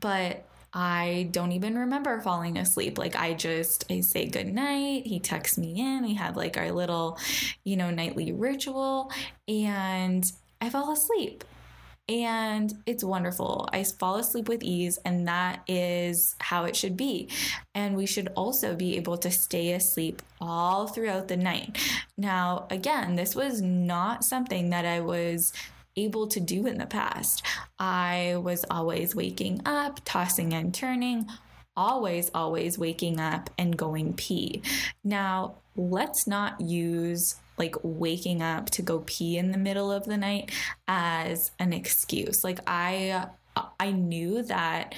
[0.00, 2.98] But I don't even remember falling asleep.
[2.98, 5.06] Like I just I say good night.
[5.06, 6.02] He texts me in.
[6.02, 7.18] We have like our little,
[7.64, 9.10] you know, nightly ritual
[9.46, 10.24] and
[10.60, 11.44] I fall asleep.
[12.08, 13.68] And it's wonderful.
[13.70, 17.28] I fall asleep with ease, and that is how it should be.
[17.74, 21.76] And we should also be able to stay asleep all throughout the night.
[22.16, 25.52] Now, again, this was not something that I was
[26.04, 27.42] able to do in the past.
[27.78, 31.26] I was always waking up, tossing and turning,
[31.76, 34.62] always, always waking up and going pee.
[35.04, 40.16] Now, let's not use like waking up to go pee in the middle of the
[40.16, 40.52] night
[40.86, 42.44] as an excuse.
[42.44, 43.26] Like I
[43.80, 44.94] I knew that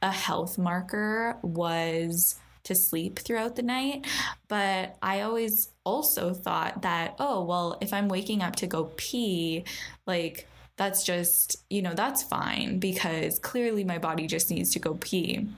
[0.00, 4.06] a health marker was to sleep throughout the night.
[4.48, 9.64] But I always also thought that, oh, well, if I'm waking up to go pee,
[10.06, 14.94] like, that's just, you know, that's fine because clearly my body just needs to go
[15.00, 15.48] pee.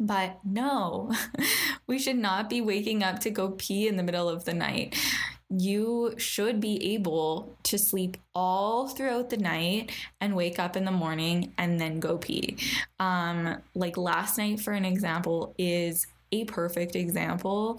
[0.00, 1.12] But no,
[1.86, 4.96] we should not be waking up to go pee in the middle of the night.
[5.48, 10.90] You should be able to sleep all throughout the night and wake up in the
[10.90, 12.56] morning and then go pee.
[12.98, 17.78] Um, like last night, for an example, is a perfect example.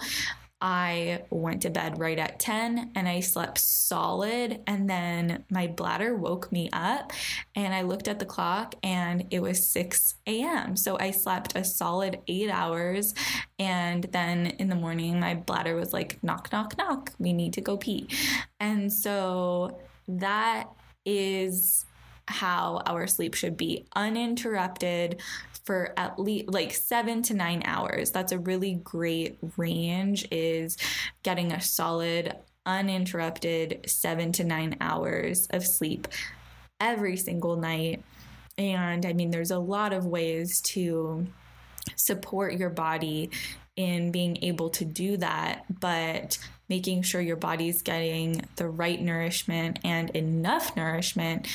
[0.59, 4.61] I went to bed right at 10 and I slept solid.
[4.65, 7.13] And then my bladder woke me up
[7.55, 10.75] and I looked at the clock and it was 6 a.m.
[10.75, 13.13] So I slept a solid eight hours.
[13.59, 17.61] And then in the morning, my bladder was like, knock, knock, knock, we need to
[17.61, 18.07] go pee.
[18.59, 20.69] And so that
[21.05, 21.85] is
[22.27, 25.21] how our sleep should be uninterrupted
[25.67, 28.09] for at least like seven to nine hours.
[28.09, 30.77] That's a really great range, is
[31.23, 32.33] getting a solid,
[32.65, 36.07] uninterrupted seven to nine hours of sleep
[36.79, 38.01] every single night.
[38.57, 41.27] And I mean, there's a lot of ways to
[41.97, 43.29] support your body
[43.75, 46.37] in being able to do that, but
[46.69, 51.47] making sure your body's getting the right nourishment and enough nourishment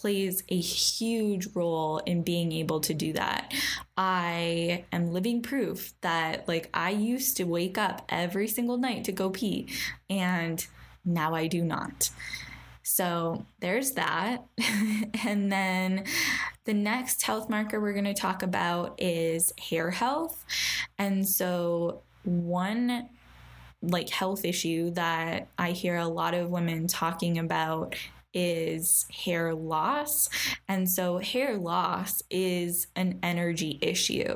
[0.00, 3.52] plays a huge role in being able to do that.
[3.96, 9.12] I am living proof that, like, I used to wake up every single night to
[9.12, 9.68] go pee,
[10.08, 10.66] and
[11.04, 12.10] now I do not.
[12.82, 14.44] So there's that.
[15.24, 16.04] and then
[16.64, 20.44] the next health marker we're going to talk about is hair health.
[20.98, 23.08] And so, one
[23.82, 27.94] like health issue that I hear a lot of women talking about
[28.32, 30.28] is hair loss.
[30.68, 34.34] And so, hair loss is an energy issue,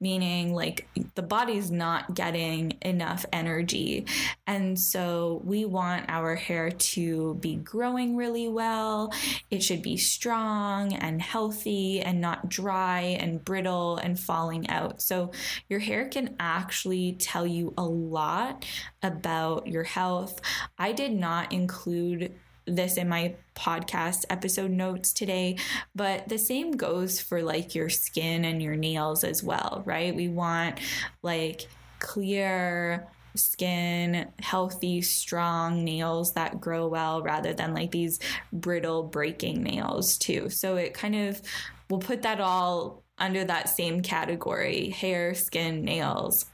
[0.00, 4.06] meaning like the body's not getting enough energy.
[4.46, 9.12] And so, we want our hair to be growing really well.
[9.50, 15.02] It should be strong and healthy and not dry and brittle and falling out.
[15.02, 15.32] So,
[15.68, 18.64] your hair can actually tell you a lot
[19.02, 20.40] about your health.
[20.78, 22.34] I did not include
[22.66, 25.56] this in my podcast episode notes today,
[25.94, 30.14] but the same goes for like your skin and your nails as well, right?
[30.14, 30.80] We want
[31.22, 33.06] like clear
[33.36, 38.20] skin, healthy, strong nails that grow well rather than like these
[38.52, 40.48] brittle breaking nails too.
[40.50, 41.42] So it kind of
[41.90, 46.46] we'll put that all under that same category hair, skin, nails.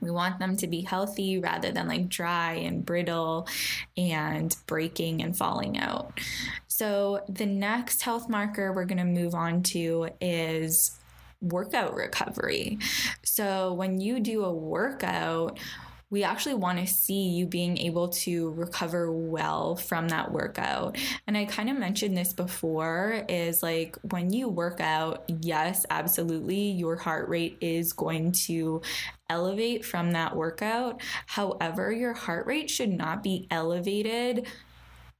[0.00, 3.48] We want them to be healthy rather than like dry and brittle
[3.96, 6.18] and breaking and falling out.
[6.68, 10.98] So, the next health marker we're going to move on to is
[11.40, 12.78] workout recovery.
[13.22, 15.58] So, when you do a workout,
[16.10, 20.96] we actually want to see you being able to recover well from that workout.
[21.26, 26.70] And I kind of mentioned this before is like when you work out, yes, absolutely,
[26.70, 28.82] your heart rate is going to
[29.28, 31.00] elevate from that workout.
[31.26, 34.46] However, your heart rate should not be elevated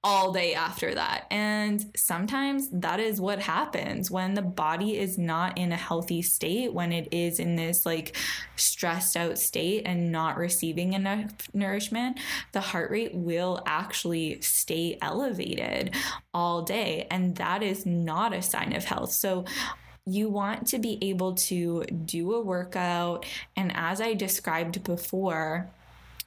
[0.07, 1.27] all day after that.
[1.33, 6.73] And sometimes that is what happens when the body is not in a healthy state,
[6.73, 8.17] when it is in this like
[8.55, 12.21] stressed out state and not receiving enough nourishment,
[12.53, 15.93] the heart rate will actually stay elevated
[16.33, 17.09] all day.
[17.11, 19.11] And that is not a sign of health.
[19.11, 19.45] So,
[20.09, 23.27] you want to be able to do a workout.
[23.57, 25.69] And as I described before,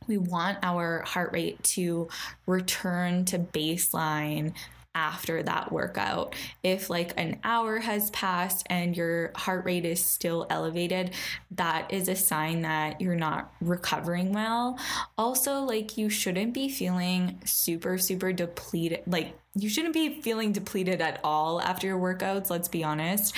[0.10, 2.10] we want our heart rate to
[2.46, 4.54] return to baseline
[4.96, 6.36] after that workout.
[6.64, 11.12] If like an hour has passed and your heart rate is still elevated,
[11.52, 14.80] that is a sign that you're not recovering well.
[15.18, 19.04] Also, like you shouldn't be feeling super, super depleted.
[19.06, 23.36] Like you shouldn't be feeling depleted at all after your workouts, let's be honest.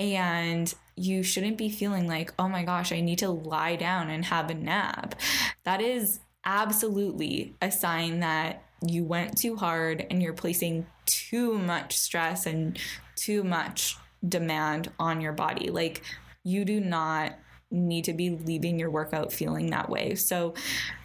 [0.00, 4.24] And you shouldn't be feeling like, oh my gosh, I need to lie down and
[4.24, 5.14] have a nap.
[5.64, 11.96] That is absolutely a sign that you went too hard and you're placing too much
[11.96, 12.78] stress and
[13.16, 13.96] too much
[14.26, 15.70] demand on your body.
[15.70, 16.02] Like,
[16.44, 17.38] you do not
[17.70, 20.14] need to be leaving your workout feeling that way.
[20.14, 20.54] So,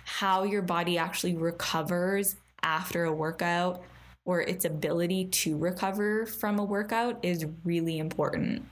[0.05, 3.83] how your body actually recovers after a workout
[4.25, 8.65] or its ability to recover from a workout is really important.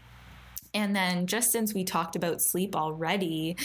[0.74, 3.57] And then, just since we talked about sleep already,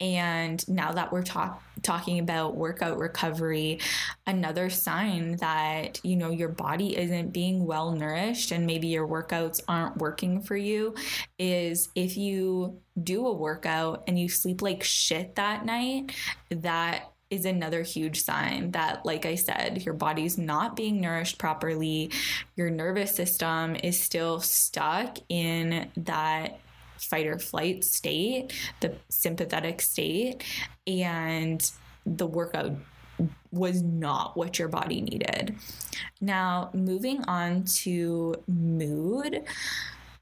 [0.00, 3.80] and now that we're talk- talking about workout recovery,
[4.26, 9.60] another sign that, you know, your body isn't being well nourished and maybe your workouts
[9.68, 10.94] aren't working for you
[11.38, 16.12] is if you do a workout and you sleep like shit that night,
[16.50, 22.10] that is another huge sign that, like I said, your body's not being nourished properly.
[22.56, 26.58] Your nervous system is still stuck in that
[26.98, 30.42] fight or flight state, the sympathetic state,
[30.86, 31.70] and
[32.04, 32.72] the workout
[33.52, 35.54] was not what your body needed.
[36.20, 39.44] Now, moving on to mood.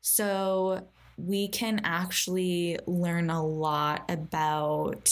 [0.02, 0.86] So,
[1.16, 5.10] we can actually learn a lot about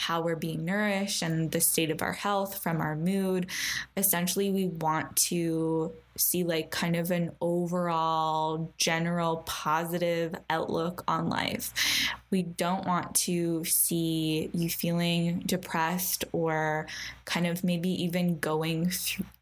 [0.00, 3.46] how we're being nourished and the state of our health from our mood.
[3.96, 11.72] Essentially, we want to see like kind of an overall general positive outlook on life.
[12.30, 16.86] We don't want to see you feeling depressed or
[17.24, 18.92] kind of maybe even going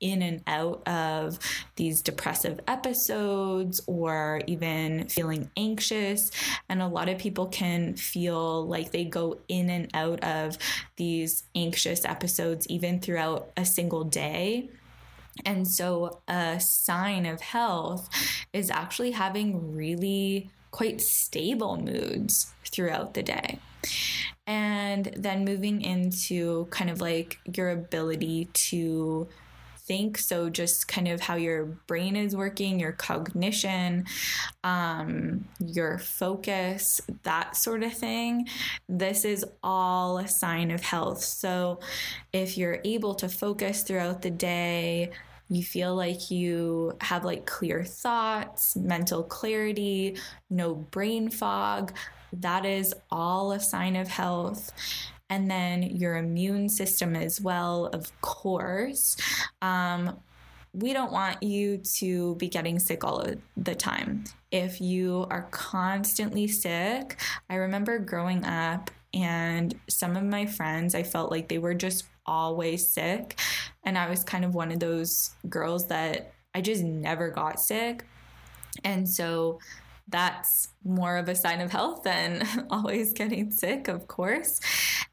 [0.00, 1.38] in and out of
[1.76, 6.30] these depressive episodes or even feeling anxious.
[6.68, 10.56] And a lot of people can feel like they go in and out of
[10.96, 14.70] these anxious episodes even throughout a single day.
[15.44, 18.08] And so, a sign of health
[18.52, 23.58] is actually having really quite stable moods throughout the day.
[24.46, 29.28] And then moving into kind of like your ability to
[29.88, 30.18] think.
[30.18, 34.04] So, just kind of how your brain is working, your cognition,
[34.62, 38.46] um, your focus, that sort of thing.
[38.88, 41.24] This is all a sign of health.
[41.24, 41.80] So,
[42.32, 45.10] if you're able to focus throughout the day,
[45.48, 50.16] you feel like you have like clear thoughts, mental clarity,
[50.50, 51.92] no brain fog.
[52.32, 54.72] That is all a sign of health.
[55.30, 59.16] And then your immune system as well, of course.
[59.62, 60.18] Um,
[60.72, 64.24] we don't want you to be getting sick all of the time.
[64.50, 67.18] If you are constantly sick,
[67.48, 72.04] I remember growing up and some of my friends, I felt like they were just
[72.26, 73.38] always sick.
[73.88, 78.04] And I was kind of one of those girls that I just never got sick.
[78.84, 79.60] And so
[80.08, 84.60] that's more of a sign of health than always getting sick, of course.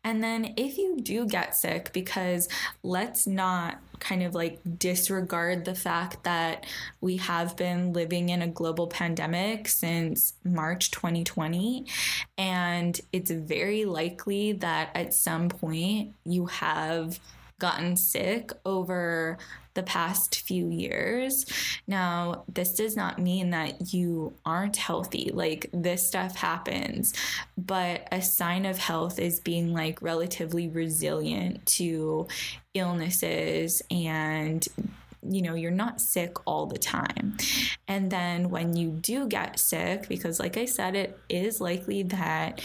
[0.03, 2.49] And then if you do get sick, because
[2.83, 6.65] let's not kind of like disregard the fact that
[6.99, 11.85] we have been living in a global pandemic since March 2020.
[12.37, 17.21] And it's very likely that at some point you have
[17.59, 19.37] gotten sick over
[19.75, 21.45] the past few years.
[21.87, 25.31] Now, this does not mean that you aren't healthy.
[25.33, 27.13] Like, this stuff happens,
[27.57, 32.27] but a sign of health is being like relatively resilient to
[32.73, 34.65] illnesses and
[35.27, 37.35] you know, you're not sick all the time.
[37.87, 42.61] And then when you do get sick, because like I said, it is likely that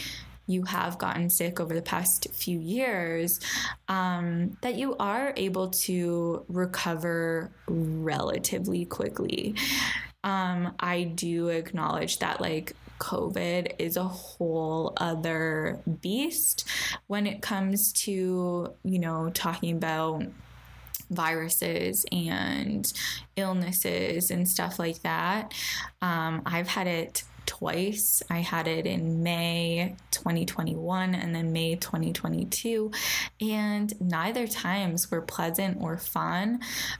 [0.51, 3.39] you have gotten sick over the past few years,
[3.87, 9.55] um, that you are able to recover relatively quickly.
[10.23, 16.67] Um, I do acknowledge that, like, COVID is a whole other beast
[17.07, 20.23] when it comes to, you know, talking about
[21.09, 22.93] viruses and
[23.35, 25.53] illnesses and stuff like that.
[26.01, 28.23] Um, I've had it twice.
[28.29, 32.91] I had it in May 2021 and then May 2022.
[33.39, 36.59] And neither times were pleasant or fun.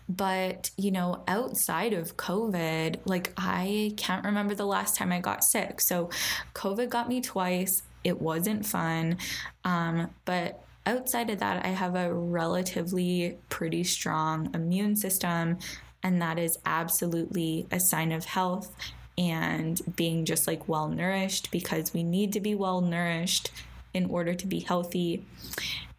[0.10, 5.44] But, you know, outside of COVID, like I can't remember the last time I got
[5.44, 5.82] sick.
[5.82, 6.10] So
[6.54, 7.84] COVID got me twice.
[8.04, 9.18] It wasn't fun.
[9.64, 15.60] Um, but outside of that, I have a relatively pretty strong immune system.
[16.04, 18.76] And that is absolutely a sign of health
[19.18, 23.52] and being just like well nourished because we need to be well nourished
[23.94, 25.26] in order to be healthy.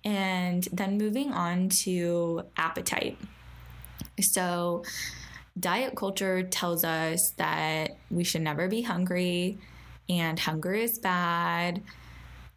[0.05, 3.19] And then moving on to appetite.
[4.21, 4.85] So,
[5.59, 9.59] diet culture tells us that we should never be hungry
[10.09, 11.83] and hunger is bad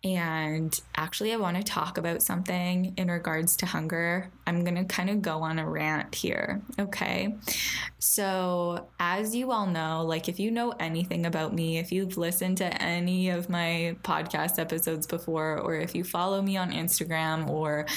[0.06, 4.30] and actually, I want to talk about something in regards to hunger.
[4.45, 6.62] I'm going to kind of go on a rant here.
[6.78, 7.36] Okay.
[7.97, 12.58] So, as you all know, like if you know anything about me, if you've listened
[12.58, 17.88] to any of my podcast episodes before, or if you follow me on Instagram, or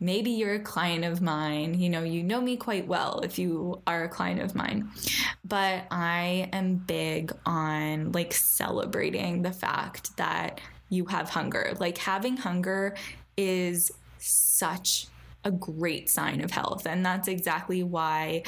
[0.00, 3.82] maybe you're a client of mine, you know, you know me quite well if you
[3.86, 4.88] are a client of mine.
[5.44, 11.74] But I am big on like celebrating the fact that you have hunger.
[11.78, 12.96] Like having hunger
[13.36, 15.06] is such
[15.44, 16.86] a great sign of health.
[16.86, 18.42] And that's exactly why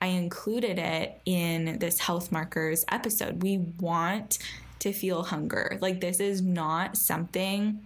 [0.00, 3.42] I included it in this health markers episode.
[3.42, 4.38] We want
[4.80, 5.78] to feel hunger.
[5.80, 7.84] Like, this is not something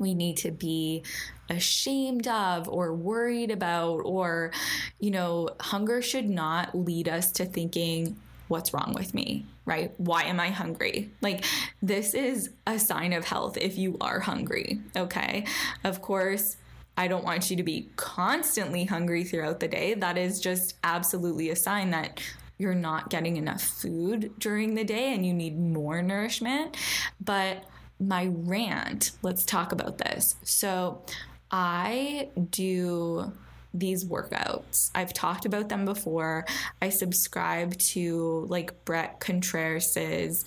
[0.00, 1.04] we need to be
[1.48, 4.50] ashamed of or worried about or
[4.98, 8.16] you know hunger should not lead us to thinking
[8.48, 11.44] what's wrong with me right why am i hungry like
[11.82, 15.44] this is a sign of health if you are hungry okay
[15.84, 16.56] of course
[16.96, 19.94] I don't want you to be constantly hungry throughout the day.
[19.94, 22.22] That is just absolutely a sign that
[22.56, 26.76] you're not getting enough food during the day and you need more nourishment.
[27.20, 27.64] But
[27.98, 30.36] my rant, let's talk about this.
[30.44, 31.04] So
[31.50, 33.32] I do
[33.74, 34.90] these workouts.
[34.94, 36.46] I've talked about them before.
[36.80, 40.44] I subscribe to like Bret Contreras's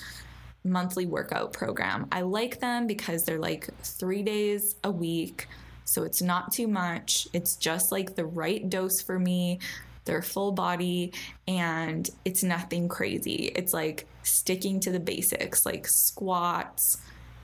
[0.64, 2.08] monthly workout program.
[2.12, 5.48] I like them because they're like 3 days a week.
[5.84, 7.28] So it's not too much.
[7.34, 9.60] It's just like the right dose for me.
[10.06, 11.14] They're full body
[11.48, 13.52] and it's nothing crazy.
[13.56, 16.98] It's like sticking to the basics like squats,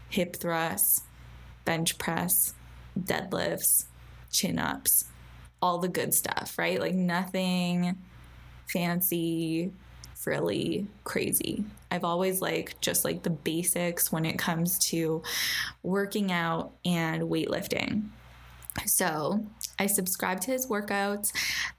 [0.10, 1.02] hip thrusts,
[1.66, 2.54] bench press,
[2.98, 3.86] deadlifts,
[4.32, 5.06] chin ups,
[5.64, 6.78] all the good stuff, right?
[6.78, 7.96] Like nothing
[8.68, 9.72] fancy,
[10.14, 11.64] frilly, crazy.
[11.90, 15.24] I've always like just like the basics when it comes to
[15.82, 18.10] working out and weightlifting.
[18.86, 19.46] So
[19.80, 21.32] I subscribe to his workouts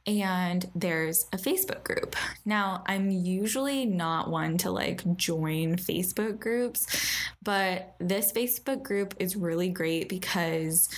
[0.07, 2.16] and there's a Facebook group.
[2.47, 6.87] Now, I'm usually not one to like join Facebook groups,
[7.43, 10.89] but this Facebook group is really great because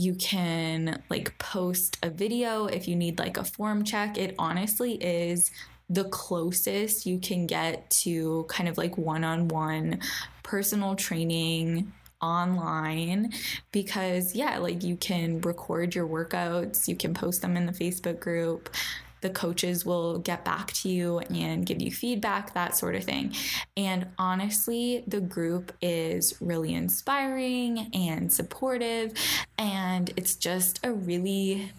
[0.00, 4.16] you can like post a video if you need like a form check.
[4.16, 5.50] It honestly is
[5.90, 10.00] the closest you can get to kind of like one on one
[10.42, 11.92] personal training
[12.22, 13.32] online
[13.72, 18.20] because yeah like you can record your workouts you can post them in the facebook
[18.20, 18.68] group
[19.20, 23.34] the coaches will get back to you and give you feedback, that sort of thing.
[23.76, 29.12] And honestly, the group is really inspiring and supportive,
[29.58, 31.72] and it's just a really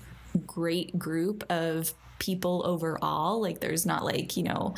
[0.46, 3.42] great group of people overall.
[3.42, 4.76] Like, there's not like, you know,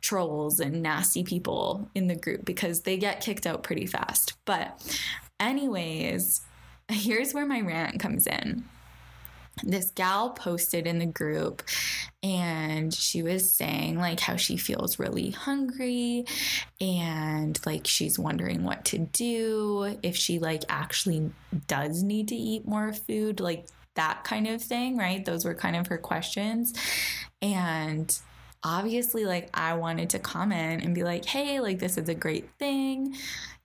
[0.00, 4.34] trolls and nasty people in the group because they get kicked out pretty fast.
[4.44, 4.98] But,
[5.40, 6.42] anyways,
[6.88, 8.64] here's where my rant comes in.
[9.62, 11.62] This gal posted in the group
[12.22, 16.24] and she was saying like how she feels really hungry
[16.80, 21.30] and like she's wondering what to do if she like actually
[21.66, 25.24] does need to eat more food like that kind of thing right?
[25.24, 26.72] Those were kind of her questions.
[27.40, 28.18] And
[28.64, 32.50] obviously like I wanted to comment and be like, hey, like this is a great
[32.58, 33.14] thing.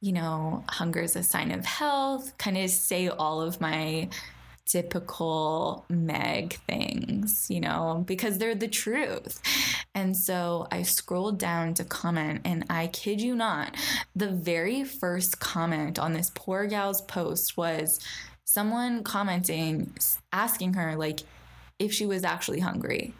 [0.01, 4.09] You know, hunger is a sign of health, kind of say all of my
[4.69, 9.41] typical Meg things, you know, because they're the truth.
[9.95, 13.75] And so I scrolled down to comment, and I kid you not,
[14.15, 17.99] the very first comment on this poor gal's post was
[18.45, 19.93] someone commenting,
[20.31, 21.21] asking her, like,
[21.79, 23.13] if she was actually hungry.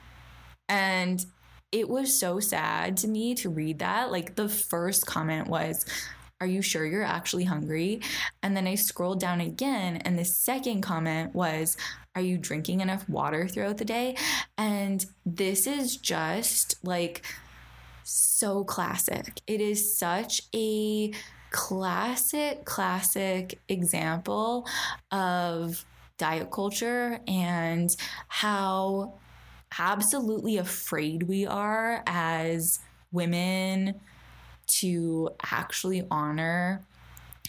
[0.67, 1.25] And
[1.71, 4.11] it was so sad to me to read that.
[4.11, 5.85] Like the first comment was,
[6.41, 8.01] Are you sure you're actually hungry?
[8.41, 11.75] And then I scrolled down again, and the second comment was,
[12.15, 14.15] Are you drinking enough water throughout the day?
[14.57, 17.25] And this is just like
[18.03, 19.41] so classic.
[19.47, 21.11] It is such a
[21.51, 24.67] classic, classic example
[25.11, 25.85] of
[26.17, 27.89] diet culture and
[28.27, 29.13] how
[29.77, 32.79] absolutely afraid we are as
[33.11, 33.99] women
[34.69, 36.81] to actually honor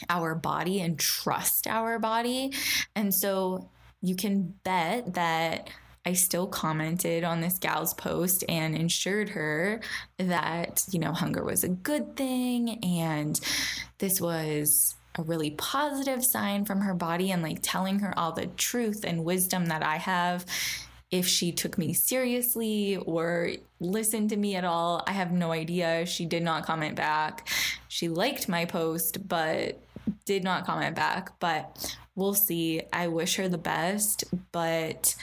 [0.09, 2.53] our body and trust our body.
[2.95, 3.69] And so
[4.01, 5.69] you can bet that
[6.07, 9.81] I still commented on this gal's post and ensured her
[10.19, 13.39] that, you know, hunger was a good thing and
[13.99, 18.47] this was a really positive sign from her body and like telling her all the
[18.47, 20.47] truth and wisdom that I have
[21.11, 23.51] if she took me seriously or
[23.81, 25.03] listened to me at all.
[25.07, 26.07] I have no idea.
[26.07, 27.49] She did not comment back.
[27.89, 29.81] She liked my post, but
[30.25, 31.39] did not comment back.
[31.41, 32.83] But we'll see.
[32.93, 34.25] I wish her the best.
[34.53, 35.17] But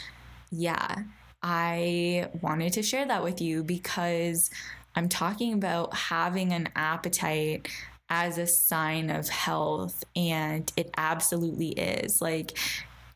[0.51, 0.95] yeah,
[1.41, 4.49] I wanted to share that with you because
[4.95, 7.69] I'm talking about having an appetite
[8.09, 12.21] as a sign of health, and it absolutely is.
[12.21, 12.57] Like,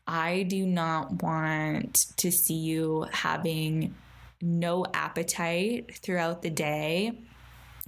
[0.06, 3.94] I do not want to see you having
[4.40, 7.12] no appetite throughout the day.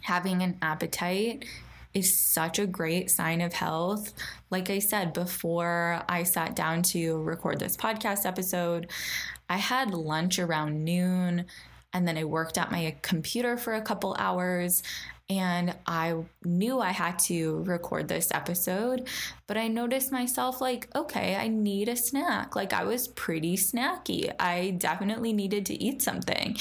[0.03, 1.45] Having an appetite
[1.93, 4.13] is such a great sign of health.
[4.51, 8.91] Like I said before I sat down to record this podcast episode,
[9.49, 11.47] I had lunch around noon
[11.93, 14.83] and then I worked at my computer for a couple hours
[15.31, 19.09] And I knew I had to record this episode,
[19.47, 22.55] but I noticed myself like, okay, I need a snack.
[22.55, 24.31] Like I was pretty snacky.
[24.39, 26.59] I definitely needed to eat something.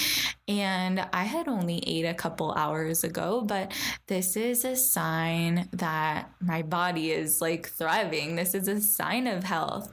[0.48, 3.74] And I had only ate a couple hours ago, but
[4.08, 8.38] this is a sign that my body is like thriving.
[8.38, 9.92] This is a sign of health.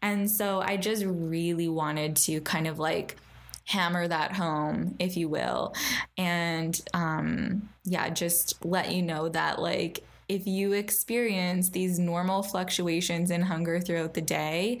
[0.00, 3.16] And so I just really wanted to kind of like
[3.64, 5.74] hammer that home, if you will.
[6.16, 13.30] And um, yeah, just let you know that like if you experience these normal fluctuations
[13.30, 14.80] in hunger throughout the day,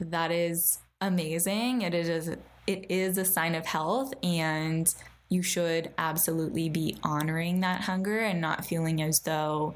[0.00, 1.82] that is amazing.
[1.82, 2.28] It is
[2.66, 4.92] it is a sign of health and
[5.28, 9.74] you should absolutely be honoring that hunger and not feeling as though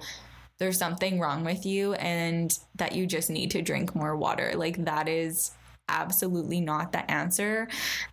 [0.58, 4.52] there's something wrong with you and that you just need to drink more water.
[4.54, 5.52] Like that is
[5.88, 7.68] absolutely not the answer.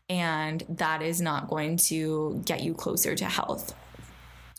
[0.10, 3.74] And that is not going to get you closer to health.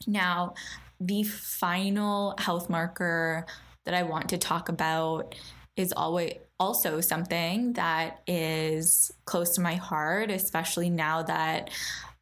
[0.06, 0.54] Now,
[1.00, 3.46] the final health marker
[3.84, 5.34] that I want to talk about
[5.76, 11.70] is always also something that is close to my heart, especially now that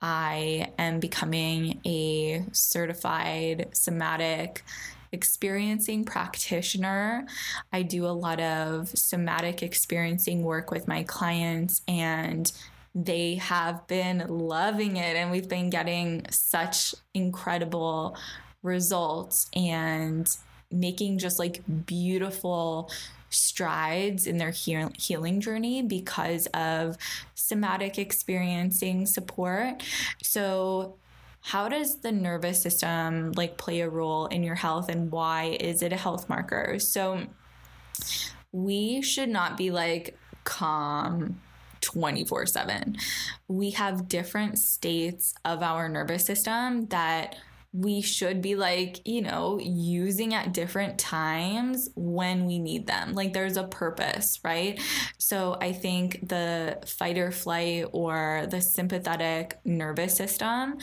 [0.01, 4.65] I am becoming a certified somatic
[5.13, 7.27] experiencing practitioner.
[7.73, 12.51] I do a lot of somatic experiencing work with my clients and
[12.95, 18.17] they have been loving it and we've been getting such incredible
[18.63, 20.29] results and
[20.71, 22.91] making just like beautiful
[23.31, 26.97] strides in their heal- healing journey because of
[27.35, 29.83] somatic experiencing support.
[30.23, 30.97] So
[31.43, 35.83] how does the nervous system like play a role in your health and why is
[35.83, 36.79] it a health marker?
[36.79, 37.27] So
[38.53, 41.41] we should not be like calm
[41.81, 42.97] 24 7
[43.49, 47.37] we have different states of our nervous system that
[47.73, 53.15] we should be like, you know, using at different times when we need them.
[53.15, 54.79] Like there's a purpose, right?
[55.17, 60.79] So I think the fight or flight or the sympathetic nervous system,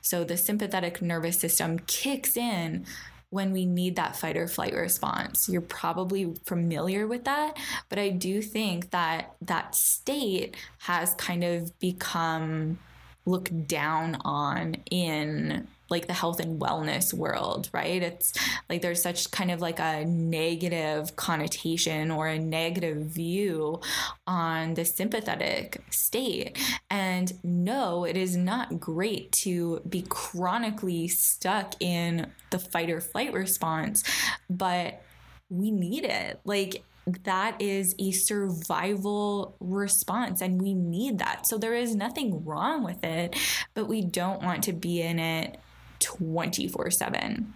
[0.00, 2.86] so the sympathetic nervous system kicks in
[3.30, 5.48] when we need that fight or flight response.
[5.48, 7.56] You're probably familiar with that,
[7.88, 12.78] but I do think that that state has kind of become
[13.24, 18.02] looked down on in like the health and wellness world, right?
[18.02, 18.32] It's
[18.68, 23.80] like there's such kind of like a negative connotation or a negative view
[24.26, 26.58] on the sympathetic state.
[26.90, 33.34] And no, it is not great to be chronically stuck in the fight or flight
[33.34, 34.02] response,
[34.48, 35.02] but
[35.50, 36.40] we need it.
[36.44, 36.82] Like,
[37.24, 41.46] that is a survival response and we need that.
[41.46, 43.36] So there is nothing wrong with it,
[43.74, 45.58] but we don't want to be in it
[46.02, 47.54] 24 7.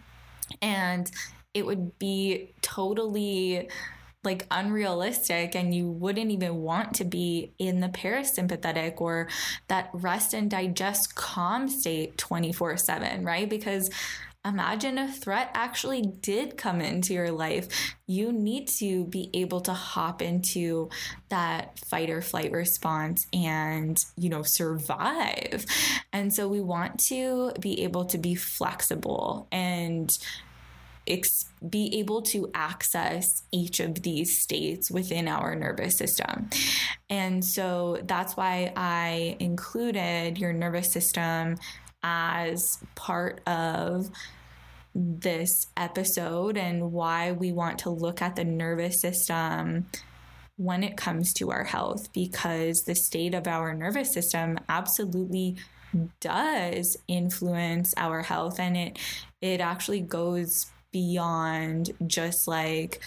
[0.63, 1.11] And
[1.55, 3.69] it would be totally
[4.27, 9.29] like unrealistic and you wouldn't even want to be in the parasympathetic or
[9.69, 13.49] that rest and digest calm state 24 7, right?
[13.49, 13.89] Because
[14.47, 17.69] imagine a threat actually did come into your life.
[18.07, 20.89] You need to be able to hop into
[21.29, 25.67] that fight or flight response and, you know, survive.
[26.13, 30.17] And so we want to be able to be flexible and
[31.69, 36.51] be able to access each of these states within our nervous system.
[37.09, 41.59] And so that's why I included your nervous system
[42.03, 44.11] as part of
[44.97, 49.87] this episode and why we want to look at the nervous system
[50.57, 55.55] when it comes to our health because the state of our nervous system absolutely
[56.21, 58.99] does influence our health and it
[59.43, 63.01] it actually goes beyond just like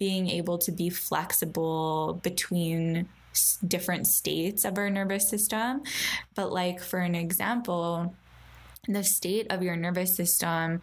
[0.00, 3.08] being able to be flexible between
[3.64, 5.82] different states of our nervous system.
[6.34, 8.14] But like for an example
[8.88, 10.80] the state of your nervous system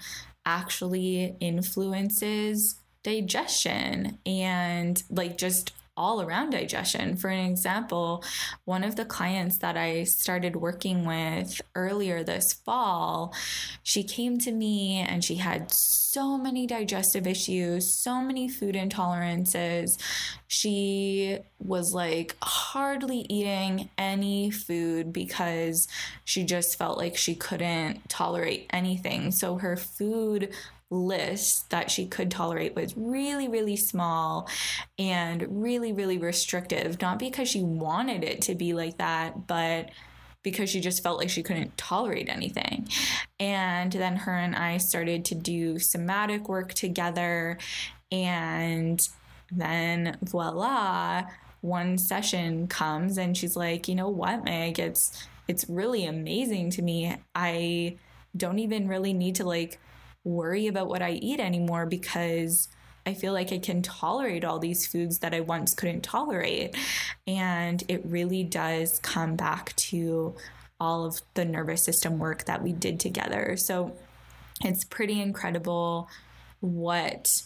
[0.47, 7.17] actually influences digestion and like just all around digestion.
[7.17, 8.23] For an example,
[8.65, 13.33] one of the clients that I started working with earlier this fall,
[13.83, 19.97] she came to me and she had so many digestive issues, so many food intolerances.
[20.47, 25.87] She was like hardly eating any food because
[26.23, 29.31] she just felt like she couldn't tolerate anything.
[29.31, 30.53] So her food
[30.89, 34.49] list that she could tolerate was really, really small
[34.97, 39.89] and really, really restrictive, not because she wanted it to be like that, but
[40.43, 42.87] because she just felt like she couldn't tolerate anything.
[43.39, 47.57] And then her and I started to do somatic work together.
[48.11, 49.05] And
[49.51, 51.23] then voila,
[51.61, 56.81] one session comes and she's like, you know what, Meg, it's it's really amazing to
[56.81, 57.15] me.
[57.33, 57.97] I
[58.35, 59.79] don't even really need to like
[60.27, 62.67] worry about what I eat anymore because
[63.05, 66.75] I feel like I can tolerate all these foods that I once couldn't tolerate.
[67.25, 70.35] And it really does come back to
[70.79, 73.55] all of the nervous system work that we did together.
[73.55, 73.95] So
[74.61, 76.09] it's pretty incredible
[76.59, 77.43] what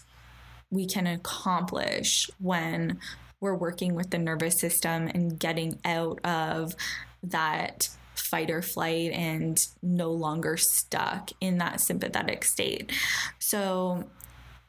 [0.72, 3.00] we can accomplish when
[3.40, 6.76] we're working with the nervous system and getting out of
[7.24, 7.90] that
[8.32, 12.92] fight or flight and no longer stuck in that sympathetic state.
[13.38, 14.06] So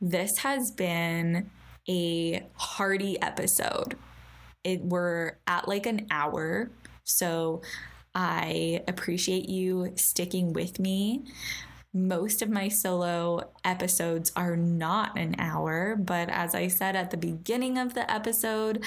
[0.01, 1.49] this has been
[1.89, 3.97] a hearty episode.
[4.65, 6.71] It we're at like an hour.
[7.05, 7.63] So
[8.15, 11.25] I appreciate you sticking with me.
[11.95, 17.17] Most of my solo episodes are not an hour, but as I said at the
[17.17, 18.83] beginning of the episode,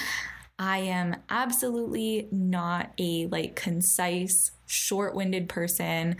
[0.58, 6.16] I am absolutely not a like concise, short-winded person.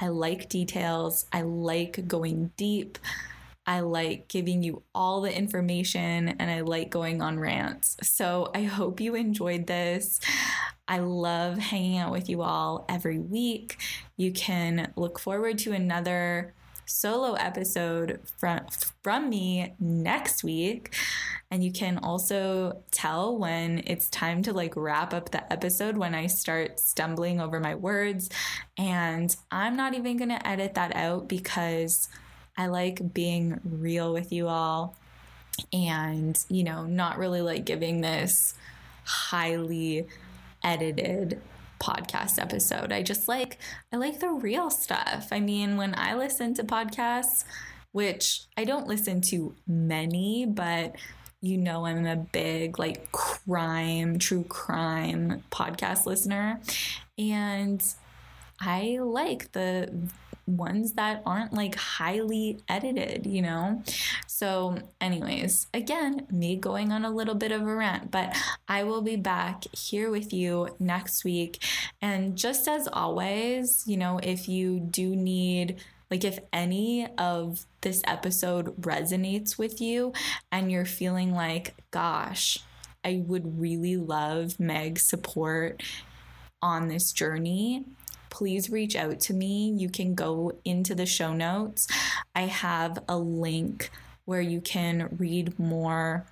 [0.00, 1.26] I like details.
[1.32, 2.98] I like going deep.
[3.66, 7.98] I like giving you all the information and I like going on rants.
[8.02, 10.20] So I hope you enjoyed this.
[10.86, 13.76] I love hanging out with you all every week.
[14.16, 16.54] You can look forward to another
[16.88, 18.66] solo episode from
[19.02, 20.94] from me next week.
[21.50, 26.14] And you can also tell when it's time to like wrap up the episode when
[26.14, 28.28] I start stumbling over my words.
[28.76, 32.08] And I'm not even going to edit that out because
[32.56, 34.96] I like being real with you all
[35.72, 38.54] and, you know, not really like giving this
[39.04, 40.06] highly
[40.62, 41.40] edited
[41.80, 42.92] podcast episode.
[42.92, 43.58] I just like
[43.92, 45.28] I like the real stuff.
[45.30, 47.44] I mean, when I listen to podcasts,
[47.92, 50.96] which I don't listen to many, but
[51.40, 56.60] you know I'm a big like crime, true crime podcast listener
[57.16, 57.82] and
[58.60, 60.10] I like the
[60.48, 63.82] ones that aren't like highly edited, you know?
[64.26, 68.36] So, anyways, again, me going on a little bit of a rant, but
[68.68, 71.62] I will be back here with you next week.
[72.00, 75.76] And just as always, you know, if you do need,
[76.10, 80.12] like, if any of this episode resonates with you
[80.50, 82.58] and you're feeling like, gosh,
[83.04, 85.82] I would really love Meg's support
[86.60, 87.84] on this journey,
[88.30, 89.74] please reach out to me.
[89.76, 91.86] You can go into the show notes.
[92.34, 93.90] I have a link
[94.24, 96.26] where you can read more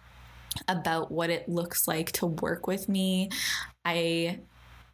[0.69, 3.31] about what it looks like to work with me.
[3.85, 4.41] I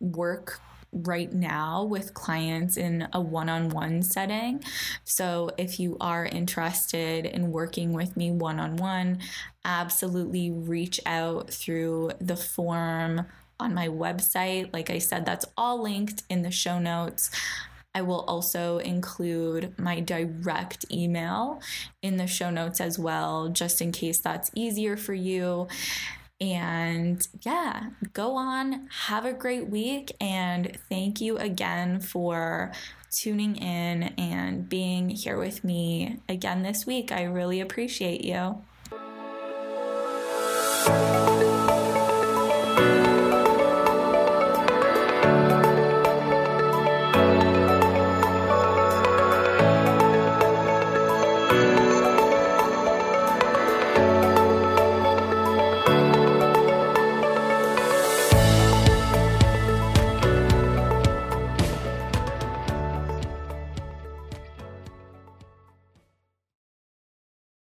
[0.01, 0.61] work
[0.93, 4.63] right now with clients in a one on one setting.
[5.05, 9.19] So if you are interested in working with me one on one,
[9.65, 13.27] absolutely reach out through the form
[13.59, 14.73] on my website.
[14.73, 17.31] Like I said, that's all linked in the show notes.
[17.95, 21.61] I will also include my direct email
[22.01, 25.69] in the show notes as well, just in case that's easier for you.
[26.41, 32.73] And yeah, go on, have a great week, and thank you again for
[33.13, 37.13] tuning in and being here with me again this week.
[37.13, 38.63] I really appreciate you.